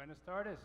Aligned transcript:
Buenas 0.00 0.16
tardes. 0.24 0.56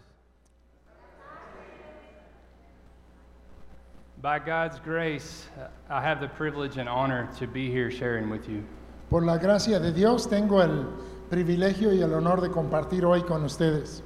By 4.21 4.39
God's 4.39 4.79
grace, 4.79 5.49
I 5.89 6.01
have 6.01 6.21
the 6.21 6.29
privilege 6.29 6.77
and 6.77 6.87
honor 6.87 7.27
to 7.39 7.45
be 7.45 7.69
here 7.69 7.91
sharing 7.91 8.29
with 8.29 8.47
you. 8.47 8.63
Por 9.09 9.25
la 9.25 9.37
gracia 9.37 9.77
de 9.77 9.91
Dios 9.91 10.25
tengo 10.25 10.61
el 10.61 10.85
privilegio 11.29 11.91
y 11.91 12.01
el 12.01 12.13
honor 12.13 12.39
de 12.39 12.47
compartir 12.47 13.03
hoy 13.03 13.23
con 13.23 13.43
ustedes. 13.43 14.03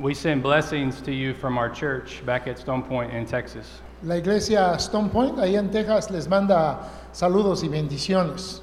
We 0.00 0.12
send 0.12 0.42
blessings 0.42 1.00
to 1.02 1.12
you 1.12 1.32
from 1.32 1.56
our 1.56 1.70
church 1.70 2.26
back 2.26 2.48
at 2.48 2.58
Stone 2.58 2.82
Point 2.82 3.12
in 3.12 3.26
Texas. 3.26 3.80
La 4.02 4.16
iglesia 4.16 4.74
Stone 4.80 5.10
Point, 5.10 5.36
ahí 5.36 5.56
en 5.56 5.70
Texas, 5.70 6.10
les 6.10 6.26
manda 6.26 6.80
saludos 7.12 7.62
y 7.62 7.68
bendiciones. 7.68 8.60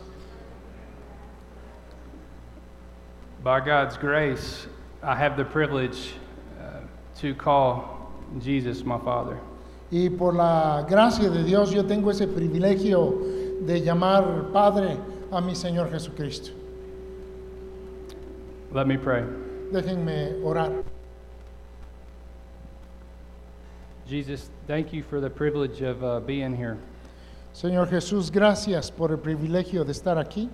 By 3.44 3.60
God's 3.60 3.98
grace, 3.98 4.68
I 5.02 5.16
have 5.16 5.36
the 5.36 5.44
privilege 5.44 6.14
uh, 6.62 6.80
to 7.20 7.36
call 7.36 8.10
Jesus 8.40 8.86
my 8.86 8.98
Father. 9.00 9.38
Y 9.92 10.08
por 10.18 10.32
la 10.32 10.86
gracia 10.88 11.30
de 11.30 11.44
Dios 11.44 11.74
yo 11.74 11.84
tengo 11.84 12.10
ese 12.10 12.26
privilegio 12.26 13.66
de 13.66 13.82
llamar 13.82 14.50
Padre 14.54 14.98
a 15.30 15.42
mi 15.42 15.56
Señor 15.56 15.92
Jesucristo. 15.92 16.52
Let 18.72 18.88
me 18.88 18.96
pray. 18.98 19.24
Déjenme 19.74 20.42
orar. 20.42 20.82
Jesus, 24.08 24.50
thank 24.68 24.94
you 24.94 25.04
for 25.04 25.20
the 25.20 25.30
privilege 25.30 25.82
of 25.82 26.02
uh, 26.02 26.22
being 26.22 26.56
here. 26.56 26.78
Señor 27.54 27.90
Jesús, 27.90 28.32
gracias 28.32 28.90
por 28.90 29.12
el 29.12 29.18
privilegio 29.18 29.84
de 29.84 29.92
estar 29.92 30.18
aquí. 30.18 30.50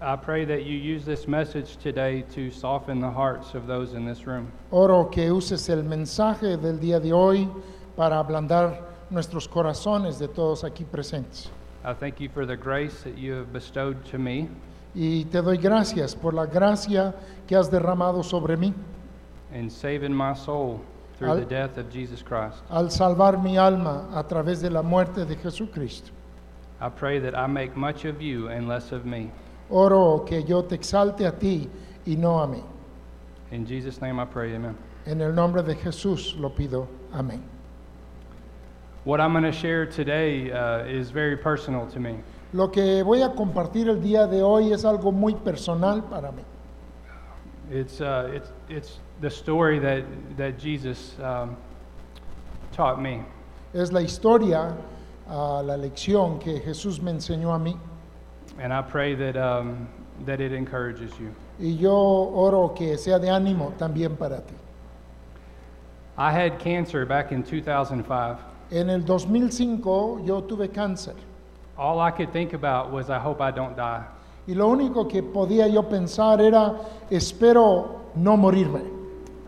I 0.00 0.14
pray 0.16 0.44
that 0.44 0.64
you 0.64 0.76
use 0.78 1.04
this 1.04 1.26
message 1.26 1.76
today 1.78 2.22
to 2.34 2.50
soften 2.52 3.00
the 3.00 3.10
hearts 3.10 3.54
of 3.54 3.66
those 3.66 3.94
in 3.94 4.06
this 4.06 4.26
room. 4.26 4.50
Oro 4.70 5.04
que 5.06 5.28
uses 5.34 5.68
el 5.68 5.82
mensaje 5.82 6.56
del 6.60 6.78
día 6.78 7.00
de 7.02 7.12
hoy 7.12 7.48
para 7.96 8.18
ablandar 8.22 8.78
nuestros 9.10 9.48
corazones 9.48 10.18
de 10.20 10.28
todos 10.28 10.62
aquí 10.62 10.84
presentes. 10.84 11.48
I 11.84 11.94
thank 11.94 12.20
you 12.20 12.28
for 12.28 12.46
the 12.46 12.56
grace 12.56 13.02
that 13.02 13.18
you 13.18 13.32
have 13.34 13.52
bestowed 13.52 14.04
to 14.10 14.18
me 14.18 14.48
Y 14.94 15.24
te 15.30 15.40
doy 15.42 15.56
gracias 15.56 16.14
por 16.14 16.32
la 16.32 16.46
gracia 16.46 17.14
que 17.46 17.56
has 17.56 17.68
derramado 17.70 18.22
sobre 18.24 18.56
mí 18.56 18.72
in 19.52 19.68
saving 19.70 20.12
my 20.14 20.32
soul 20.34 20.80
through 21.16 21.30
Al- 21.30 21.36
the 21.38 21.44
death 21.46 21.76
of 21.78 21.90
Jesus 21.90 22.22
Christ. 22.22 22.58
al 22.70 22.88
salvar 22.90 23.42
mi 23.42 23.56
alma 23.56 24.08
a 24.14 24.22
través 24.24 24.60
de 24.60 24.70
la 24.70 24.82
muerte 24.82 25.24
de 25.24 25.34
Jesucristo. 25.36 26.10
I 26.80 26.88
pray 26.88 27.18
that 27.18 27.34
I 27.36 27.46
make 27.48 27.76
much 27.76 28.04
of 28.04 28.20
you 28.22 28.48
and 28.48 28.68
less 28.68 28.92
of 28.92 29.04
me. 29.04 29.30
Oro 29.70 30.24
que 30.24 30.42
yo 30.44 30.62
te 30.62 30.74
exalte 30.74 31.26
a 31.26 31.32
ti 31.32 31.68
y 32.06 32.16
no 32.16 32.40
a 32.40 32.46
mí. 32.46 32.62
In 33.50 33.66
Jesus' 33.66 34.00
name 34.00 34.18
I 34.18 34.24
pray, 34.24 34.54
amen. 34.54 34.76
En 35.06 35.20
el 35.20 35.32
nombre 35.32 35.62
de 35.62 35.74
Jesús 35.74 36.36
lo 36.38 36.50
pido. 36.50 36.86
Amén. 37.12 37.42
What 39.04 39.20
I'm 39.20 39.32
going 39.32 39.44
to 39.44 39.52
share 39.52 39.86
today 39.86 40.50
uh, 40.52 40.84
is 40.84 41.10
very 41.10 41.36
personal 41.36 41.86
to 41.86 42.00
me. 42.00 42.18
Lo 42.52 42.68
que 42.68 43.02
voy 43.02 43.22
a 43.22 43.30
compartir 43.30 43.88
el 43.88 44.00
día 44.00 44.26
de 44.26 44.42
hoy 44.42 44.72
es 44.72 44.84
algo 44.84 45.12
muy 45.12 45.34
personal 45.34 46.02
para 46.02 46.32
mí. 46.32 46.42
It's, 47.70 48.00
uh, 48.00 48.30
it's, 48.34 48.52
it's 48.68 48.98
the 49.20 49.30
story 49.30 49.78
that, 49.78 50.04
that 50.36 50.58
Jesus 50.58 51.14
um, 51.22 51.56
taught 52.72 53.00
me. 53.00 53.22
Es 53.74 53.92
la 53.92 54.00
historia, 54.00 54.74
ah, 55.28 55.62
la 55.62 55.76
lección 55.76 56.40
que 56.40 56.60
Jesús 56.60 57.00
me 57.00 57.10
enseñó 57.10 57.54
a 57.54 57.58
mí. 57.58 57.76
And 58.60 58.72
I 58.72 58.82
pray 58.82 59.14
that, 59.14 59.36
um, 59.36 59.88
that 60.26 60.40
it 60.40 60.52
encourages 60.52 61.12
you. 61.18 61.34
Y 61.60 61.76
yo 61.80 61.92
oro 61.92 62.68
que 62.68 62.96
sea 62.96 63.18
de 63.18 63.28
ánimo 63.28 63.72
también 63.78 64.16
para 64.18 64.40
ti. 64.40 64.54
I 66.16 66.32
had 66.32 66.58
cancer 66.58 67.06
back 67.06 67.30
in 67.30 67.42
2005. 67.42 68.38
En 68.70 68.90
el 68.90 69.00
2005 69.00 70.24
yo 70.26 70.42
tuve 70.42 70.68
cáncer 70.68 71.14
All 71.76 72.00
I 72.00 72.10
could 72.10 72.32
think 72.32 72.52
about 72.52 72.90
was, 72.90 73.08
I 73.08 73.18
hope 73.20 73.40
I 73.40 73.52
don't 73.52 73.76
die. 73.76 74.04
y 74.48 74.54
lo 74.54 74.68
único 74.68 75.06
que 75.06 75.22
podía 75.22 75.68
yo 75.68 75.82
pensar 75.88 76.40
era, 76.40 76.74
espero 77.10 78.10
no 78.16 78.36
morirme. 78.36 78.82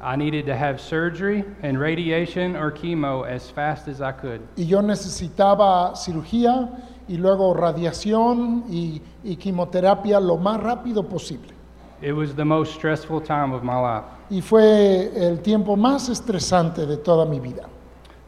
I 0.03 0.17
needed 0.17 0.47
to 0.47 0.57
have 0.57 0.81
surgery 0.81 1.45
and 1.63 1.79
radiation 1.79 2.55
or 2.57 2.71
chemo 2.71 3.27
as 3.27 3.51
fast 3.51 3.89
as 3.89 4.01
I 4.01 4.13
could. 4.13 4.41
Y 4.57 4.65
yo 4.65 4.81
necesitaba 4.81 5.97
cirugía 5.97 6.71
y 7.11 7.17
luego 7.17 7.53
radiación 7.55 8.65
y, 8.71 9.03
y 9.25 9.35
quimioterapia 9.35 10.21
lo 10.21 10.37
más 10.37 10.63
rápido 10.63 11.03
posible. 11.03 11.53
It 12.01 12.13
was 12.13 12.35
the 12.37 12.45
most 12.45 12.73
stressful 12.75 13.21
time 13.21 13.53
of 13.53 13.65
my 13.65 13.75
life. 13.75 14.05
Y 14.31 14.41
fue 14.41 15.11
el 15.17 15.41
tiempo 15.41 15.77
más 15.77 16.09
estresante 16.09 16.87
de 16.87 16.97
toda 16.97 17.27
mi 17.27 17.41
vida. 17.41 17.69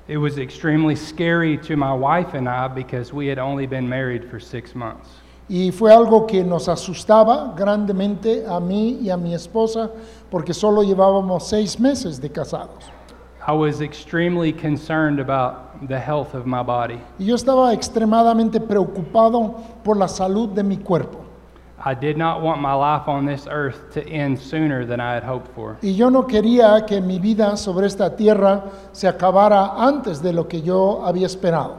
It 0.09 0.19
was 0.19 0.37
extremely 0.37 0.97
scary 0.97 1.56
to 1.59 1.76
my 1.76 1.94
wife 1.94 2.34
and 2.37 2.48
I 2.48 2.66
because 2.66 3.15
we 3.15 3.28
had 3.28 3.38
only 3.38 3.66
been 3.66 3.88
married 3.88 4.28
for 4.28 4.41
six 4.41 4.75
months. 4.75 5.09
Y 5.49 5.70
fue 5.70 5.93
algo 5.93 6.26
que 6.26 6.43
nos 6.43 6.69
asustaba 6.69 7.54
grandemente 7.56 8.44
a 8.49 8.59
mí 8.59 8.99
y 9.00 9.10
a 9.10 9.16
mi 9.16 9.32
esposa 9.32 9.91
porque 10.28 10.53
solo 10.53 10.82
llevábamos 10.82 11.49
seis 11.49 11.78
meses 11.78 12.20
de 12.20 12.31
casados. 12.31 12.91
I 13.47 13.53
was 13.53 13.81
extremely 13.81 14.53
concerned 14.53 15.20
about 15.20 15.72
the 15.88 15.98
health 15.98 16.34
of 16.34 16.47
my 16.47 16.62
body. 16.62 17.00
Y 17.19 17.26
yo 17.26 17.34
estaba 17.34 17.72
extremadamente 17.72 18.60
preocupado 18.60 19.54
por 19.82 19.97
la 19.97 20.09
salud 20.09 20.48
de 20.50 20.62
mi 20.62 20.76
cuerpo. 20.76 21.19
I 21.84 21.94
did 21.94 22.16
not 22.16 22.43
want 22.43 22.60
my 22.60 22.75
life 22.75 23.09
on 23.09 23.26
this 23.26 23.48
earth 23.50 23.93
to 23.94 24.06
end 24.06 24.38
sooner 24.38 24.87
than 24.87 25.00
I 25.00 25.15
had 25.15 25.25
hoped 25.25 25.48
for. 25.54 25.78
Y 25.82 25.94
yo 25.94 26.10
no 26.10 26.22
quería 26.26 26.87
que 26.87 27.00
mi 27.00 27.19
vida 27.19 27.56
sobre 27.56 27.87
esta 27.87 28.15
tierra 28.16 28.65
se 28.93 29.09
acabara 29.09 29.75
antes 29.76 30.22
de 30.22 30.32
lo 30.32 30.47
que 30.47 30.62
yo 30.62 31.04
había 31.04 31.26
esperado. 31.26 31.78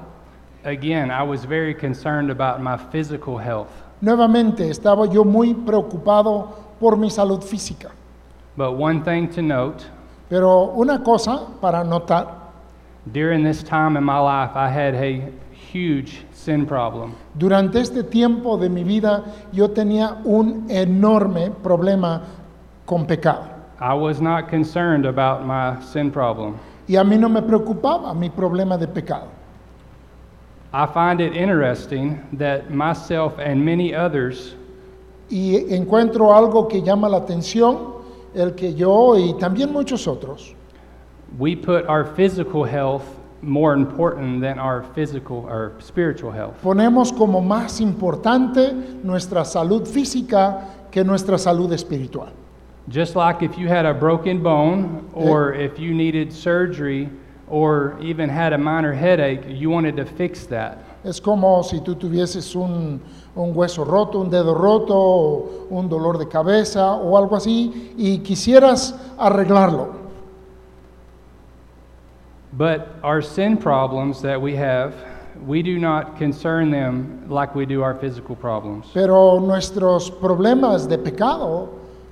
Again, 0.65 1.09
I 1.09 1.23
was 1.23 1.45
very 1.45 1.73
concerned 1.73 2.29
about 2.29 2.61
my 2.61 2.77
physical 2.77 3.37
health. 3.37 3.69
Nuevamente 4.01 4.69
estaba 4.69 5.05
yo 5.05 5.23
muy 5.23 5.53
preocupado 5.53 6.49
por 6.79 6.97
mi 6.97 7.09
salud 7.09 7.41
física. 7.41 7.91
But 8.57 8.73
one 8.73 9.01
thing 9.01 9.29
to 9.29 9.41
note 9.41 9.85
Pero 10.29 10.71
una 10.75 11.03
cosa 11.03 11.41
para 11.61 11.83
notar, 11.83 12.42
during 13.11 13.43
this 13.43 13.63
time 13.63 13.97
in 13.97 14.03
my 14.03 14.19
life, 14.19 14.51
I 14.55 14.69
had 14.69 14.95
a 14.95 15.29
huge 15.51 16.25
sin 16.31 16.65
problem. 16.65 17.15
durante 17.37 17.79
este 17.79 18.03
tiempo 18.03 18.57
de 18.57 18.69
mi 18.69 18.83
vida 18.83 19.23
yo 19.51 19.67
tenía 19.69 20.23
un 20.25 20.67
enorme 20.69 21.51
problema 21.61 22.21
con 22.85 23.05
pecado. 23.05 23.49
I 23.79 23.93
was 23.93 24.21
not 24.21 24.49
concerned 24.49 25.05
about 25.05 25.45
my 25.45 25.81
sin 25.81 26.11
problem. 26.11 26.57
Y 26.87 26.95
a 26.95 27.03
mí 27.03 27.17
no 27.17 27.29
me 27.29 27.41
preocupaba 27.41 28.13
mi 28.13 28.29
problema 28.29 28.77
de 28.77 28.87
pecado. 28.87 29.29
I 30.73 30.85
find 30.87 31.21
it 31.21 31.35
interesting 31.35 32.19
that 32.33 32.71
myself 32.71 33.37
and 33.37 33.63
many 33.63 33.93
others 33.93 34.55
Y 35.29 35.73
encuentro 35.73 36.35
algo 36.35 36.67
que 36.67 36.81
llama 36.81 37.09
la 37.09 37.17
atención, 37.17 37.93
el 38.35 38.53
que 38.53 38.73
yo 38.75 39.17
y 39.17 39.33
también 39.39 39.71
muchos 39.71 40.07
otros 40.07 40.53
we 41.37 41.55
put 41.55 41.85
our 41.87 42.03
physical 42.03 42.63
health 42.63 43.05
more 43.41 43.73
important 43.73 44.41
than 44.41 44.57
our 44.57 44.83
physical 44.95 45.45
or 45.49 45.73
spiritual 45.79 46.31
health. 46.31 46.55
ponemos 46.63 47.11
como 47.15 47.41
más 47.41 47.81
importante 47.81 48.73
nuestra 49.03 49.43
salud 49.43 49.85
física 49.87 50.89
que 50.91 51.03
nuestra 51.03 51.37
salud 51.37 51.71
espiritual. 51.73 52.31
Just 52.89 53.15
like 53.15 53.41
if 53.41 53.57
you 53.57 53.67
had 53.67 53.85
a 53.85 53.93
broken 53.93 54.41
bone 54.43 55.09
eh. 55.15 55.19
or 55.19 55.53
if 55.53 55.79
you 55.79 55.93
needed 55.93 56.31
surgery 56.31 57.09
or 57.47 57.97
even 58.01 58.29
had 58.29 58.53
a 58.53 58.57
minor 58.57 58.93
headache, 58.93 59.41
you 59.47 59.69
wanted 59.69 59.95
to 59.95 60.05
fix 60.05 60.45
that. 60.45 60.77
Es 61.03 61.19
como 61.19 61.61
si 61.63 61.79
tú 61.81 61.95
tuvieses 61.95 62.55
un, 62.55 63.01
un 63.35 63.53
hueso 63.53 63.85
roto, 63.85 64.19
un 64.21 64.29
dedo 64.29 64.53
roto, 64.53 65.67
un 65.69 65.89
dolor 65.89 66.17
de 66.17 66.27
cabeza 66.27 66.93
o 66.93 67.17
algo 67.17 67.35
así 67.35 67.93
y 67.97 68.19
quisieras 68.19 68.95
arreglarlo. 69.17 70.02
But 72.57 72.99
our 73.03 73.21
sin 73.21 73.57
problems 73.57 74.21
that 74.21 74.39
we 74.39 74.55
have, 74.55 74.93
we 75.43 75.63
do 75.63 75.79
not 75.79 76.17
concern 76.17 76.69
them 76.69 77.25
like 77.27 77.55
we 77.55 77.65
do 77.65 77.81
our 77.81 77.95
physical 77.95 78.35
problems. 78.35 78.85
Pero 78.93 79.39
nuestros 79.39 80.11
problemas 80.11 80.87
de 80.87 80.99
pecado 80.99 81.69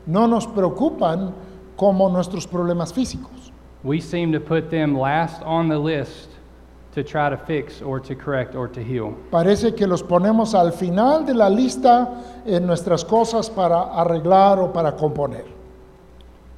no 0.07 0.25
nos 0.25 0.47
preocupan 0.47 1.33
como 1.77 2.09
nuestros 2.09 2.47
problemas 2.47 2.91
físicos. 2.91 3.51
We 3.83 4.01
seem 4.01 4.31
to 4.31 4.39
put 4.39 4.71
them 4.71 4.97
last 4.97 5.43
on 5.43 5.67
the 5.69 5.77
list 5.77 6.29
to 6.93 7.03
try 7.03 7.29
to 7.29 7.37
fix 7.37 7.81
or 7.81 7.99
to 7.99 8.15
correct 8.15 8.55
or 8.55 8.67
to 8.67 8.83
heal. 8.83 9.15
Parece 9.31 9.75
que 9.75 9.85
los 9.85 10.01
ponemos 10.01 10.55
al 10.55 10.71
final 10.71 11.23
de 11.23 11.35
la 11.35 11.49
lista 11.49 12.43
en 12.45 12.65
nuestras 12.65 13.05
cosas 13.05 13.47
para 13.47 13.93
arreglar 13.93 14.59
o 14.59 14.73
para 14.73 14.91
componer. 14.93 15.45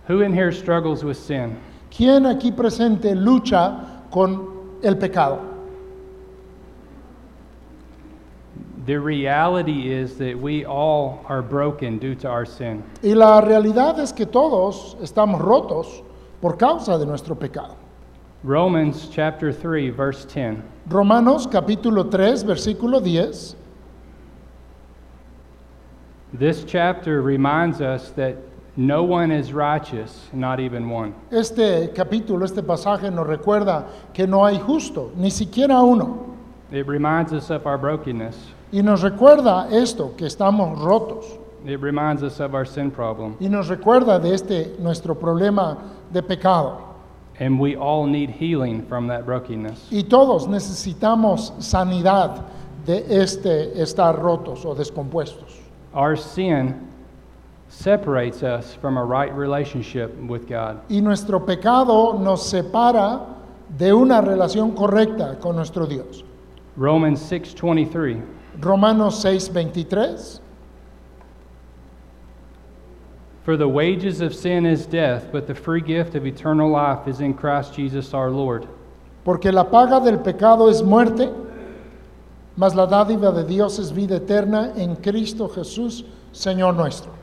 Who 0.07 0.21
in 0.21 0.33
here 0.33 0.51
struggles 0.51 1.03
with 1.03 1.17
sin? 1.17 1.57
¿Quién 1.95 2.25
aquí 2.25 2.51
presente 2.51 3.13
lucha 3.13 4.05
con 4.09 4.79
el 4.81 4.97
pecado? 4.97 5.39
The 8.85 8.99
reality 8.99 9.93
is 9.93 10.17
that 10.17 10.37
we 10.37 10.65
all 10.65 11.23
are 11.29 11.41
broken 11.41 11.99
due 11.99 12.15
to 12.15 12.29
our 12.29 12.45
sin. 12.45 12.83
Y 13.01 13.13
la 13.13 13.39
realidad 13.41 13.99
es 13.99 14.11
que 14.11 14.25
todos 14.25 14.97
estamos 15.01 15.39
rotos 15.39 16.03
por 16.41 16.57
causa 16.57 16.97
de 16.97 17.05
nuestro 17.05 17.35
pecado. 17.35 17.77
Romans 18.43 19.07
chapter 19.09 19.53
3, 19.53 19.91
verse 19.91 20.25
10. 20.25 20.57
Romanos 20.89 21.47
capítulo 21.47 22.09
3, 22.09 22.43
versículo 22.43 23.01
10. 23.01 23.55
This 26.33 26.65
chapter 26.65 27.21
reminds 27.21 27.79
us 27.79 28.09
that 28.15 28.35
no 28.75 29.03
one 29.03 29.31
is 29.31 29.53
righteous, 29.53 30.27
not 30.33 30.59
even 30.59 30.89
one. 30.89 31.13
Este 31.31 31.93
capítulo, 31.93 32.43
este 32.43 32.63
pasaje 32.63 33.11
nos 33.11 33.27
recuerda 33.27 33.85
que 34.13 34.25
no 34.25 34.43
hay 34.45 34.57
justo, 34.57 35.11
ni 35.15 35.29
siquiera 35.29 35.81
uno. 35.81 36.35
It 36.71 36.87
reminds 36.87 37.33
us 37.33 37.51
of 37.51 37.67
our 37.67 37.77
brokenness. 37.77 38.35
Y 38.71 38.81
nos 38.81 39.03
recuerda 39.03 39.71
esto, 39.71 40.15
que 40.17 40.25
estamos 40.25 40.79
rotos. 40.79 41.25
It 41.65 41.79
reminds 41.79 42.23
us 42.23 42.39
of 42.39 42.55
our 42.55 42.65
sin 42.65 42.89
problem. 42.89 43.37
Y 43.39 43.47
nos 43.47 43.69
recuerda 43.69 44.19
de 44.19 44.33
este 44.33 44.75
nuestro 44.79 45.13
problema 45.13 45.77
de 46.11 46.23
pecado. 46.23 46.81
And 47.39 47.59
we 47.59 47.75
all 47.75 48.07
need 48.07 48.31
healing 48.31 48.85
from 48.87 49.07
that 49.07 49.25
brokenness. 49.25 49.87
Y 49.91 50.03
todos 50.03 50.47
necesitamos 50.47 51.53
sanidad 51.59 52.43
de 52.85 53.05
este 53.21 53.79
estar 53.79 54.19
rotos 54.19 54.65
o 54.65 54.73
descompuestos. 54.73 55.59
Our 55.93 56.17
sin 56.17 56.92
separates 57.73 58.43
us 58.43 58.75
from 58.75 58.97
a 58.97 59.03
right 59.03 59.33
relationship 59.33 60.15
with 60.27 60.47
God. 60.47 60.81
Y 60.89 61.01
nuestro 61.01 61.39
pecado 61.39 62.13
nos 62.13 62.47
separa 62.47 63.25
de 63.67 63.91
una 63.91 64.21
relación 64.21 64.75
correcta 64.75 65.39
con 65.39 65.55
nuestro 65.55 65.87
Dios. 65.87 66.23
Romans 66.77 67.19
6:23. 67.19 68.21
Romanos 68.59 69.23
6:23. 69.23 70.39
For 73.43 73.57
the 73.57 73.67
wages 73.67 74.21
of 74.21 74.33
sin 74.33 74.65
is 74.65 74.85
death, 74.85 75.31
but 75.31 75.47
the 75.47 75.55
free 75.55 75.81
gift 75.81 76.15
of 76.15 76.25
eternal 76.25 76.69
life 76.69 77.07
is 77.07 77.19
in 77.19 77.33
Christ 77.33 77.73
Jesus 77.73 78.13
our 78.13 78.29
Lord. 78.29 78.67
Porque 79.25 79.51
la 79.51 79.63
paga 79.63 79.99
del 79.99 80.19
pecado 80.19 80.69
es 80.69 80.81
muerte, 80.83 81.29
mas 82.55 82.75
la 82.75 82.85
dádiva 82.85 83.33
de 83.33 83.43
Dios 83.43 83.79
es 83.79 83.91
vida 83.91 84.17
eterna 84.17 84.71
en 84.77 84.95
Cristo 84.95 85.47
Jesús, 85.47 86.05
Señor 86.31 86.75
nuestro. 86.75 87.22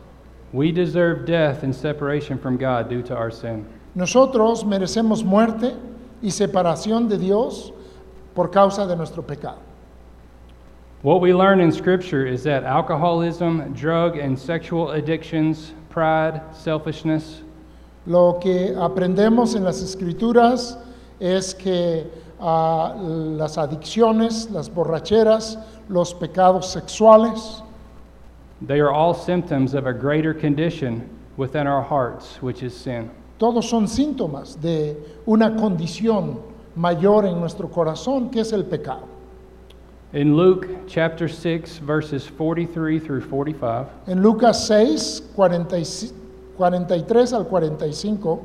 We 0.52 0.72
deserve 0.72 1.26
death 1.26 1.62
and 1.62 1.74
separation 1.74 2.38
from 2.38 2.56
God 2.56 2.88
due 2.88 3.02
to 3.02 3.16
our 3.16 3.30
sin. 3.30 3.66
Nosotros 3.94 4.64
merecemos 4.64 5.24
muerte 5.24 5.76
y 6.22 6.30
separación 6.30 7.08
de 7.08 7.18
Dios 7.18 7.72
por 8.34 8.48
causa 8.48 8.86
de 8.86 8.96
nuestro 8.96 9.22
pecado. 9.22 9.58
What 11.02 11.20
we 11.20 11.32
learn 11.32 11.60
in 11.60 11.72
Scripture 11.72 12.26
is 12.26 12.42
that 12.44 12.64
alcoholism, 12.64 13.72
drug 13.72 14.16
and 14.16 14.38
sexual 14.38 14.90
addictions, 14.90 15.72
pride, 15.88 16.42
selfishness, 16.52 17.42
Lo 18.06 18.38
que 18.40 18.74
aprendemos 18.78 19.54
en 19.54 19.64
las 19.64 19.82
escrituras 19.82 20.78
es 21.20 21.54
que 21.54 22.10
ah, 22.40 22.94
las 22.98 23.58
adicciones, 23.58 24.50
las 24.50 24.70
borracheras, 24.70 25.58
los 25.88 26.14
pecados 26.14 26.72
sexuales, 26.72 27.62
they 28.62 28.80
are 28.80 28.90
all 28.90 29.14
symptoms 29.14 29.74
of 29.74 29.86
a 29.86 29.92
greater 29.92 30.34
condition 30.34 31.08
within 31.36 31.66
our 31.66 31.82
hearts, 31.82 32.40
which 32.42 32.62
is 32.62 32.74
sin. 32.76 33.10
todos 33.38 33.68
son 33.70 33.86
síntomas 33.86 34.60
de 34.60 34.94
una 35.26 35.50
condición 35.56 36.40
mayor 36.76 37.24
en 37.24 37.40
nuestro 37.40 37.68
corazón, 37.68 38.30
que 38.30 38.40
es 38.40 38.52
el 38.52 38.64
pecado. 38.64 39.08
In 40.12 40.36
Luke 40.36 40.66
chapter 40.88 41.28
6, 41.28 41.78
verses 41.78 42.28
43 42.28 42.98
through 42.98 43.20
45, 43.22 43.88
En 44.08 44.22
Lucas 44.22 44.66
6, 44.66 45.20
40 45.34 45.76
y 45.78 45.82
ci- 45.84 46.12
43 46.56 47.32
al 47.32 47.44
45, 47.44 48.44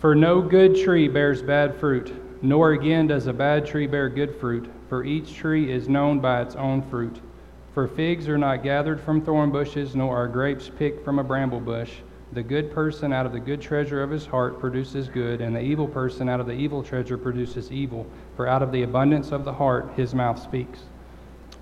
For 0.00 0.14
no 0.16 0.40
good 0.42 0.74
tree 0.74 1.06
bears 1.06 1.42
bad 1.42 1.76
fruit, 1.76 2.12
nor 2.42 2.72
again 2.72 3.06
does 3.06 3.26
a 3.28 3.32
bad 3.32 3.64
tree 3.64 3.86
bear 3.86 4.08
good 4.08 4.34
fruit, 4.34 4.68
for 4.92 5.04
each 5.04 5.34
tree 5.34 5.72
is 5.72 5.88
known 5.88 6.20
by 6.20 6.42
its 6.42 6.54
own 6.54 6.82
fruit. 6.82 7.18
For 7.72 7.88
figs 7.88 8.28
are 8.28 8.36
not 8.36 8.62
gathered 8.62 9.00
from 9.00 9.22
thorn 9.22 9.50
bushes, 9.50 9.96
nor 9.96 10.14
are 10.14 10.28
grapes 10.28 10.68
picked 10.68 11.02
from 11.02 11.18
a 11.18 11.24
bramble 11.24 11.60
bush. 11.60 11.92
The 12.34 12.42
good 12.42 12.70
person 12.70 13.10
out 13.10 13.24
of 13.24 13.32
the 13.32 13.40
good 13.40 13.62
treasure 13.62 14.02
of 14.02 14.10
his 14.10 14.26
heart 14.26 14.60
produces 14.60 15.08
good, 15.08 15.40
and 15.40 15.56
the 15.56 15.62
evil 15.62 15.88
person 15.88 16.28
out 16.28 16.40
of 16.40 16.46
the 16.46 16.52
evil 16.52 16.82
treasure 16.82 17.16
produces 17.16 17.72
evil. 17.72 18.06
For 18.36 18.46
out 18.46 18.62
of 18.62 18.70
the 18.70 18.82
abundance 18.82 19.32
of 19.32 19.46
the 19.46 19.52
heart 19.54 19.90
his 19.96 20.14
mouth 20.14 20.38
speaks. 20.38 20.80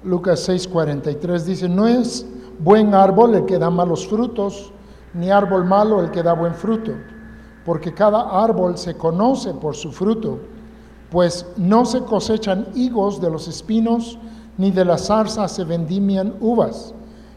Lucas 0.03 0.45
6, 0.45 0.67
43 0.67 1.45
dice, 1.45 1.69
no 1.69 1.85
es 1.85 2.23
buen 2.59 2.91
árbol 2.91 3.37
el 3.37 3.47
que 3.47 3.61
da 3.61 3.71
malos 3.71 4.05
frutos, 4.09 4.73
ni 5.15 5.29
árbol 5.29 5.65
malo 5.65 6.01
el 6.01 6.11
que 6.11 6.25
da 6.25 6.35
buen 6.35 6.55
fruto, 6.55 6.99
porque 7.65 7.95
cada 7.95 8.29
árbol 8.29 8.77
se 8.77 8.95
conoce 8.95 9.55
por 9.55 9.77
su 9.77 9.93
fruto, 9.93 10.41
pues 11.11 11.47
no 11.57 11.85
se 11.85 12.01
cosechan 12.05 12.67
higos 12.75 13.21
de 13.21 13.31
los 13.31 13.49
espinos, 13.49 14.19
ni 14.57 14.71
de 14.71 14.85
las 14.85 15.07
zarzas 15.07 15.53
se 15.53 15.65
vendimian 15.65 16.35
uvas. 16.41 16.95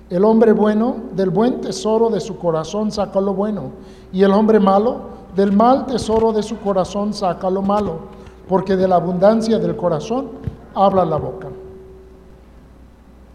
El 0.10 0.26
hombre 0.26 0.52
bueno 0.52 0.98
del 1.16 1.30
buen 1.30 1.62
tesoro 1.62 2.10
de 2.10 2.20
su 2.20 2.38
corazón 2.38 2.92
saca 2.92 3.20
lo 3.20 3.34
bueno, 3.34 3.72
y 4.12 4.24
el 4.24 4.32
hombre 4.32 4.60
malo 4.60 5.14
del 5.36 5.52
mal 5.52 5.86
tesoro 5.88 6.32
de 6.32 6.44
su 6.44 6.60
corazón 6.60 7.14
saca 7.14 7.50
lo 7.50 7.62
malo, 7.62 8.00
porque 8.48 8.76
de 8.76 8.88
la 8.88 8.98
abundancia 8.98 9.58
del 9.58 9.76
corazón 9.76 10.28
habla 10.76 11.06
la 11.06 11.18
boca. 11.18 11.48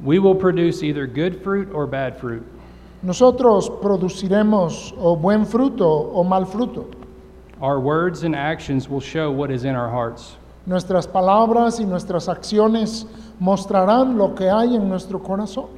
We 0.05 0.20
will 0.20 0.37
produce 0.37 0.84
either 0.84 1.06
good 1.06 1.43
fruit 1.43 1.69
or 1.75 1.87
bad 1.87 2.19
fruit. 2.19 2.43
Nosotros 3.02 3.70
produciremos 3.81 4.94
o 5.00 5.17
buen 5.17 5.46
fruto 5.46 5.88
o 5.88 6.23
mal 6.23 6.46
fruto. 6.46 6.87
Our 7.60 7.81
words 7.81 8.22
and 8.22 8.37
actions 8.37 8.88
will 8.88 9.00
show 9.00 9.32
what 9.32 9.50
is 9.50 9.64
in 9.64 9.75
our 9.75 9.90
hearts. 9.90 10.37
Nuestras 10.66 11.06
palabras 11.06 11.81
y 11.81 11.84
nuestras 11.84 12.28
acciones 12.28 13.06
mostrarán 13.40 14.16
lo 14.16 14.34
que 14.34 14.49
hay 14.49 14.76
en 14.76 14.88
nuestro 14.88 15.19
corazón. 15.19 15.69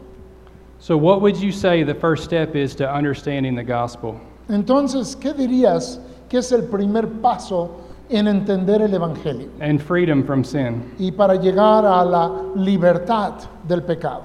So, 0.79 0.97
what 0.97 1.21
would 1.23 1.37
you 1.37 1.53
say 1.53 1.82
the 1.82 1.94
first 1.94 2.25
step 2.25 2.55
is 2.55 2.75
to 2.77 2.91
understanding 2.91 3.55
the 3.55 3.62
gospel? 3.62 4.21
Entonces, 4.49 5.15
¿qué 5.15 5.32
dirías 5.32 6.00
que 6.29 6.38
es 6.38 6.53
el 6.53 6.62
primer 6.62 7.06
paso 7.23 7.71
en 8.11 8.27
entender 8.27 8.82
el 8.82 8.94
Evangelio 8.94 9.49
and 9.61 9.81
freedom 9.81 10.25
from 10.25 10.43
sin. 10.43 10.82
y 10.99 11.11
para 11.11 11.37
llegar 11.37 11.85
a 11.85 12.05
la 12.05 12.43
libertad 12.56 13.35
del 13.67 13.82
pecado? 13.82 14.25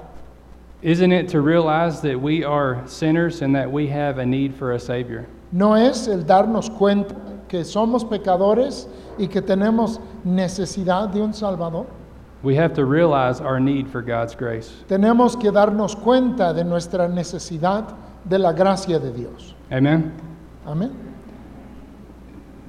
Isn't 0.82 1.12
it 1.12 1.28
to 1.30 1.40
realize 1.40 2.00
that 2.02 2.20
we 2.20 2.44
are 2.44 2.82
sinners 2.86 3.40
and 3.40 3.54
that 3.54 3.70
we 3.70 3.86
have 3.86 4.18
a 4.18 4.26
need 4.26 4.54
for 4.54 4.72
a 4.72 4.78
Savior? 4.78 5.26
No 5.52 5.74
es 5.74 6.06
el 6.08 6.24
darnos 6.24 6.68
cuenta 6.68 7.14
que 7.48 7.64
somos 7.64 8.04
pecadores 8.04 8.88
y 9.18 9.28
que 9.28 9.40
tenemos 9.40 10.00
necesidad 10.24 11.08
de 11.08 11.20
un 11.20 11.32
Salvador. 11.32 11.86
We 12.42 12.54
have 12.56 12.74
to 12.74 12.84
realize 12.84 13.40
our 13.40 13.58
need 13.58 13.88
for 13.88 14.02
God's 14.02 14.34
grace. 14.34 14.70
Tenemos 14.88 15.36
que 15.36 15.50
darnos 15.50 15.96
cuenta 15.96 16.52
de 16.52 16.64
nuestra 16.64 17.08
necesidad 17.08 17.94
de 18.24 18.38
la 18.38 18.52
gracia 18.52 18.98
de 18.98 19.12
Dios. 19.12 19.54
Amen? 19.70 20.12
Amén. 20.66 20.92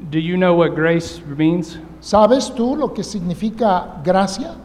Do 0.10 0.20
you 0.20 0.38
know 0.38 0.56
what 0.56 0.76
grace 0.76 1.22
means? 1.26 1.78
¿Sabes 2.00 2.54
tú 2.56 2.76
lo 2.78 2.94
que 2.94 3.04
significa 3.04 4.02
gracia? 4.04 4.56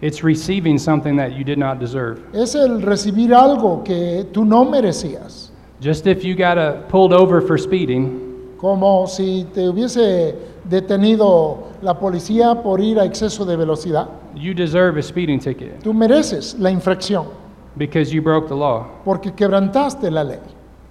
It's 0.00 0.22
receiving 0.22 0.78
something 0.78 1.16
that 1.16 1.32
you 1.32 1.42
did 1.42 1.58
not 1.58 1.78
deserve. 1.80 2.20
Es 2.32 2.54
el 2.54 2.82
recibir 2.82 3.32
algo 3.34 3.82
que 3.84 4.24
tú 4.32 4.44
no 4.44 4.64
merecías. 4.64 5.50
Just 5.80 6.06
if 6.06 6.24
you 6.24 6.34
got 6.34 6.58
uh, 6.58 6.82
pulled 6.88 7.12
over 7.12 7.40
for 7.40 7.56
speeding, 7.56 8.27
Como 8.58 9.06
si 9.06 9.46
te 9.54 9.68
hubiese 9.68 10.34
detenido 10.64 11.58
la 11.80 11.98
policía 11.98 12.60
por 12.62 12.80
ir 12.80 12.98
a 12.98 13.04
exceso 13.04 13.44
de 13.44 13.56
velocidad. 13.56 14.08
you 14.34 14.52
deserve 14.54 14.98
a 14.98 15.02
speeding 15.02 15.38
ticket 15.38 15.80
Tú 15.82 15.94
mereces 15.94 16.56
la 16.58 16.70
infracción 16.70 17.26
because 17.76 18.12
you 18.12 18.20
broke 18.20 18.48
the 18.48 18.54
law. 18.54 18.84
porque 19.04 19.32
quebrantaste 19.32 20.10
la 20.10 20.22
ley. 20.24 20.38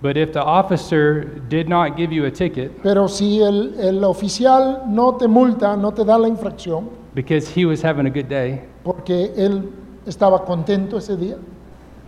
But 0.02 0.16
if 0.16 0.32
the 0.32 0.42
officer 0.42 1.42
did 1.50 1.68
not 1.68 1.98
give 1.98 2.14
you 2.14 2.26
a 2.26 2.32
ticket 2.32 2.72
Pero 2.84 3.08
si 3.08 3.42
el, 3.42 3.74
el 3.80 4.04
oficial 4.04 4.84
no 4.88 5.16
te 5.18 5.28
multa, 5.28 5.76
no 5.76 5.92
te 5.92 6.06
da 6.06 6.18
la 6.18 6.28
infracción, 6.28 6.90
because 7.16 7.48
he 7.50 7.66
was 7.66 7.84
having 7.84 8.06
a 8.06 8.10
good 8.10 8.30
day, 8.30 8.62
porque 8.84 9.34
él 9.36 9.70
estaba 10.06 10.46
contento 10.46 10.98
ese 10.98 11.18
día, 11.18 11.36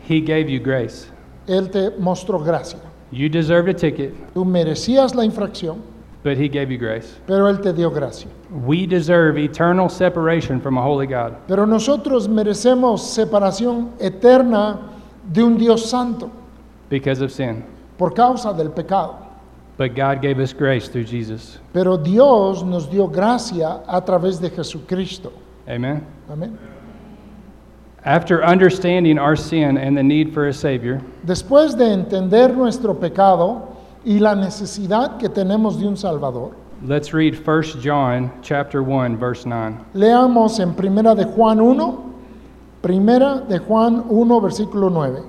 he 0.08 0.22
gave 0.22 0.50
you 0.50 0.60
grace. 0.62 1.08
él 1.48 1.70
te 1.70 1.90
mostró 2.00 2.40
gracia. 2.40 2.80
You 3.12 3.28
deserved 3.30 3.70
a 3.70 3.74
ticket, 3.74 4.14
Tú 4.34 4.46
merecías 4.46 5.16
la 5.16 5.24
infracción, 5.26 5.78
but 6.24 6.38
he 6.38 6.48
gave 6.48 6.70
you 6.72 6.78
grace. 6.78 7.16
pero 7.26 7.48
él 7.50 7.60
te 7.62 7.74
dio 7.74 7.90
gracia. 7.90 8.30
We 8.66 8.86
deserve 8.86 9.38
eternal 9.38 9.90
separation 9.90 10.60
from 10.62 10.78
a 10.78 10.82
holy 10.82 11.08
God. 11.08 11.34
Pero 11.48 11.66
nosotros 11.66 12.28
merecemos 12.28 13.02
separación 13.02 13.90
eterna 14.00 14.80
de 15.32 15.44
un 15.44 15.58
Dios 15.58 15.90
santo 15.90 16.30
because 16.90 17.22
of 17.24 17.32
sin. 17.32 17.64
por 17.98 18.14
causa 18.14 18.54
del 18.54 18.70
pecado. 18.72 19.16
but 19.78 19.96
God 19.96 20.22
gave 20.22 20.40
us 20.40 20.52
grace 20.54 20.90
through 20.90 21.06
Jesus. 21.06 21.58
Pero 21.74 21.96
Dios 21.98 22.64
nos 22.64 22.90
dio 22.90 23.08
gracia 23.08 23.82
a 23.88 24.02
través 24.04 24.40
de 24.42 24.50
Jesucristo. 24.50 25.32
Amen. 25.68 26.06
Amén. 26.30 26.58
After 28.06 28.44
understanding 28.44 29.18
our 29.20 29.36
sin 29.36 29.78
and 29.78 29.98
the 29.98 30.04
need 30.04 30.34
for 30.34 30.48
a 30.48 30.54
Savior, 30.54 31.02
Después 31.26 31.78
de 31.78 31.86
entender 31.86 32.56
nuestro 32.56 32.94
pecado 32.94 33.76
y 34.06 34.20
la 34.20 34.36
necesidad 34.36 35.20
que 35.20 35.28
tenemos 35.28 35.78
de 35.80 35.86
un 35.86 35.98
Salvador, 35.98 36.56
let's 36.82 37.14
read 37.14 37.36
1 37.36 37.64
John 37.84 38.32
chapter 38.42 38.82
1 38.82 39.18
verse 39.18 39.46
9. 39.46 39.78
leamos 39.94 40.60
en 40.62 40.74
Primera 40.74 41.14
de 41.14 41.26
Juan 41.26 41.60
1, 41.60 42.14
Primera 42.82 43.42
de 43.42 43.60
Juan 43.60 44.06
1, 44.08 44.40
versículo 44.42 44.90
9. 44.90 45.22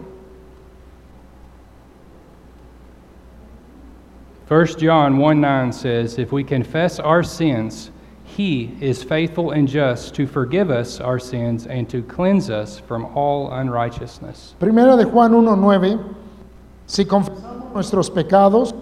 1 4.49 4.67
John 4.79 5.19
1 5.19 5.41
9 5.41 5.73
says, 5.73 6.19
If 6.19 6.31
we 6.33 6.45
confess 6.45 7.01
our 7.01 7.25
sins, 7.25 7.91
he 8.37 8.71
is 8.81 9.03
faithful 9.03 9.51
and 9.51 9.69
just 9.69 10.15
to 10.15 10.27
forgive 10.27 10.71
us 10.71 11.01
our 11.01 11.19
sins 11.19 11.67
and 11.67 11.89
to 11.91 12.03
cleanse 12.03 12.49
us 12.51 12.79
from 12.79 13.07
all 13.15 13.51
unrighteousness. 13.53 14.55
Primera 14.59 14.97
de 14.97 15.05
Juan 15.05 15.33
1, 15.33 15.61
9. 15.61 15.99
Si 16.87 17.05
confesamos 17.05 17.73
nuestros 17.75 18.11
pecados, 18.11 18.75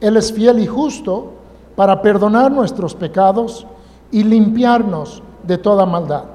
Él 0.00 0.16
es 0.16 0.30
fiel 0.30 0.58
y 0.58 0.66
justo 0.66 1.32
para 1.76 2.00
perdonar 2.02 2.50
nuestros 2.50 2.94
pecados 2.94 3.66
y 4.10 4.22
limpiarnos 4.22 5.22
de 5.42 5.56
toda 5.56 5.86
maldad. 5.86 6.26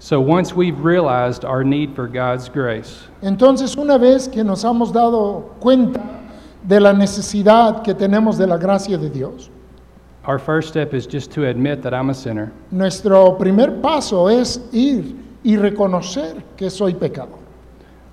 So 0.00 0.20
once 0.20 0.54
we've 0.54 0.84
realized 0.84 1.44
our 1.44 1.64
need 1.64 1.94
for 1.94 2.06
God's 2.06 2.48
grace, 2.48 3.08
Entonces, 3.20 3.76
una 3.76 3.98
vez 3.98 4.28
que 4.28 4.44
nos 4.44 4.64
hemos 4.64 4.92
dado 4.92 5.56
cuenta 5.60 6.00
de 6.62 6.80
la 6.80 6.92
necesidad 6.92 7.82
que 7.82 7.94
tenemos 7.94 8.38
de 8.38 8.46
la 8.46 8.56
gracia 8.56 8.96
de 8.96 9.10
Dios, 9.10 9.50
our 10.28 10.38
first 10.38 10.68
step 10.68 10.92
is 10.92 11.06
just 11.06 11.30
to 11.32 11.46
admit 11.46 11.82
that 11.82 11.94
I'm 11.94 12.10
a 12.10 12.14
sinner. 12.14 12.52
nuestro 12.70 13.32
primer 13.32 13.80
paso 13.80 14.28
es 14.28 14.60
ir 14.72 15.16
y 15.42 15.56
reconocer 15.56 16.42
que 16.56 16.68
soy 16.70 16.92
pecador. 16.92 17.38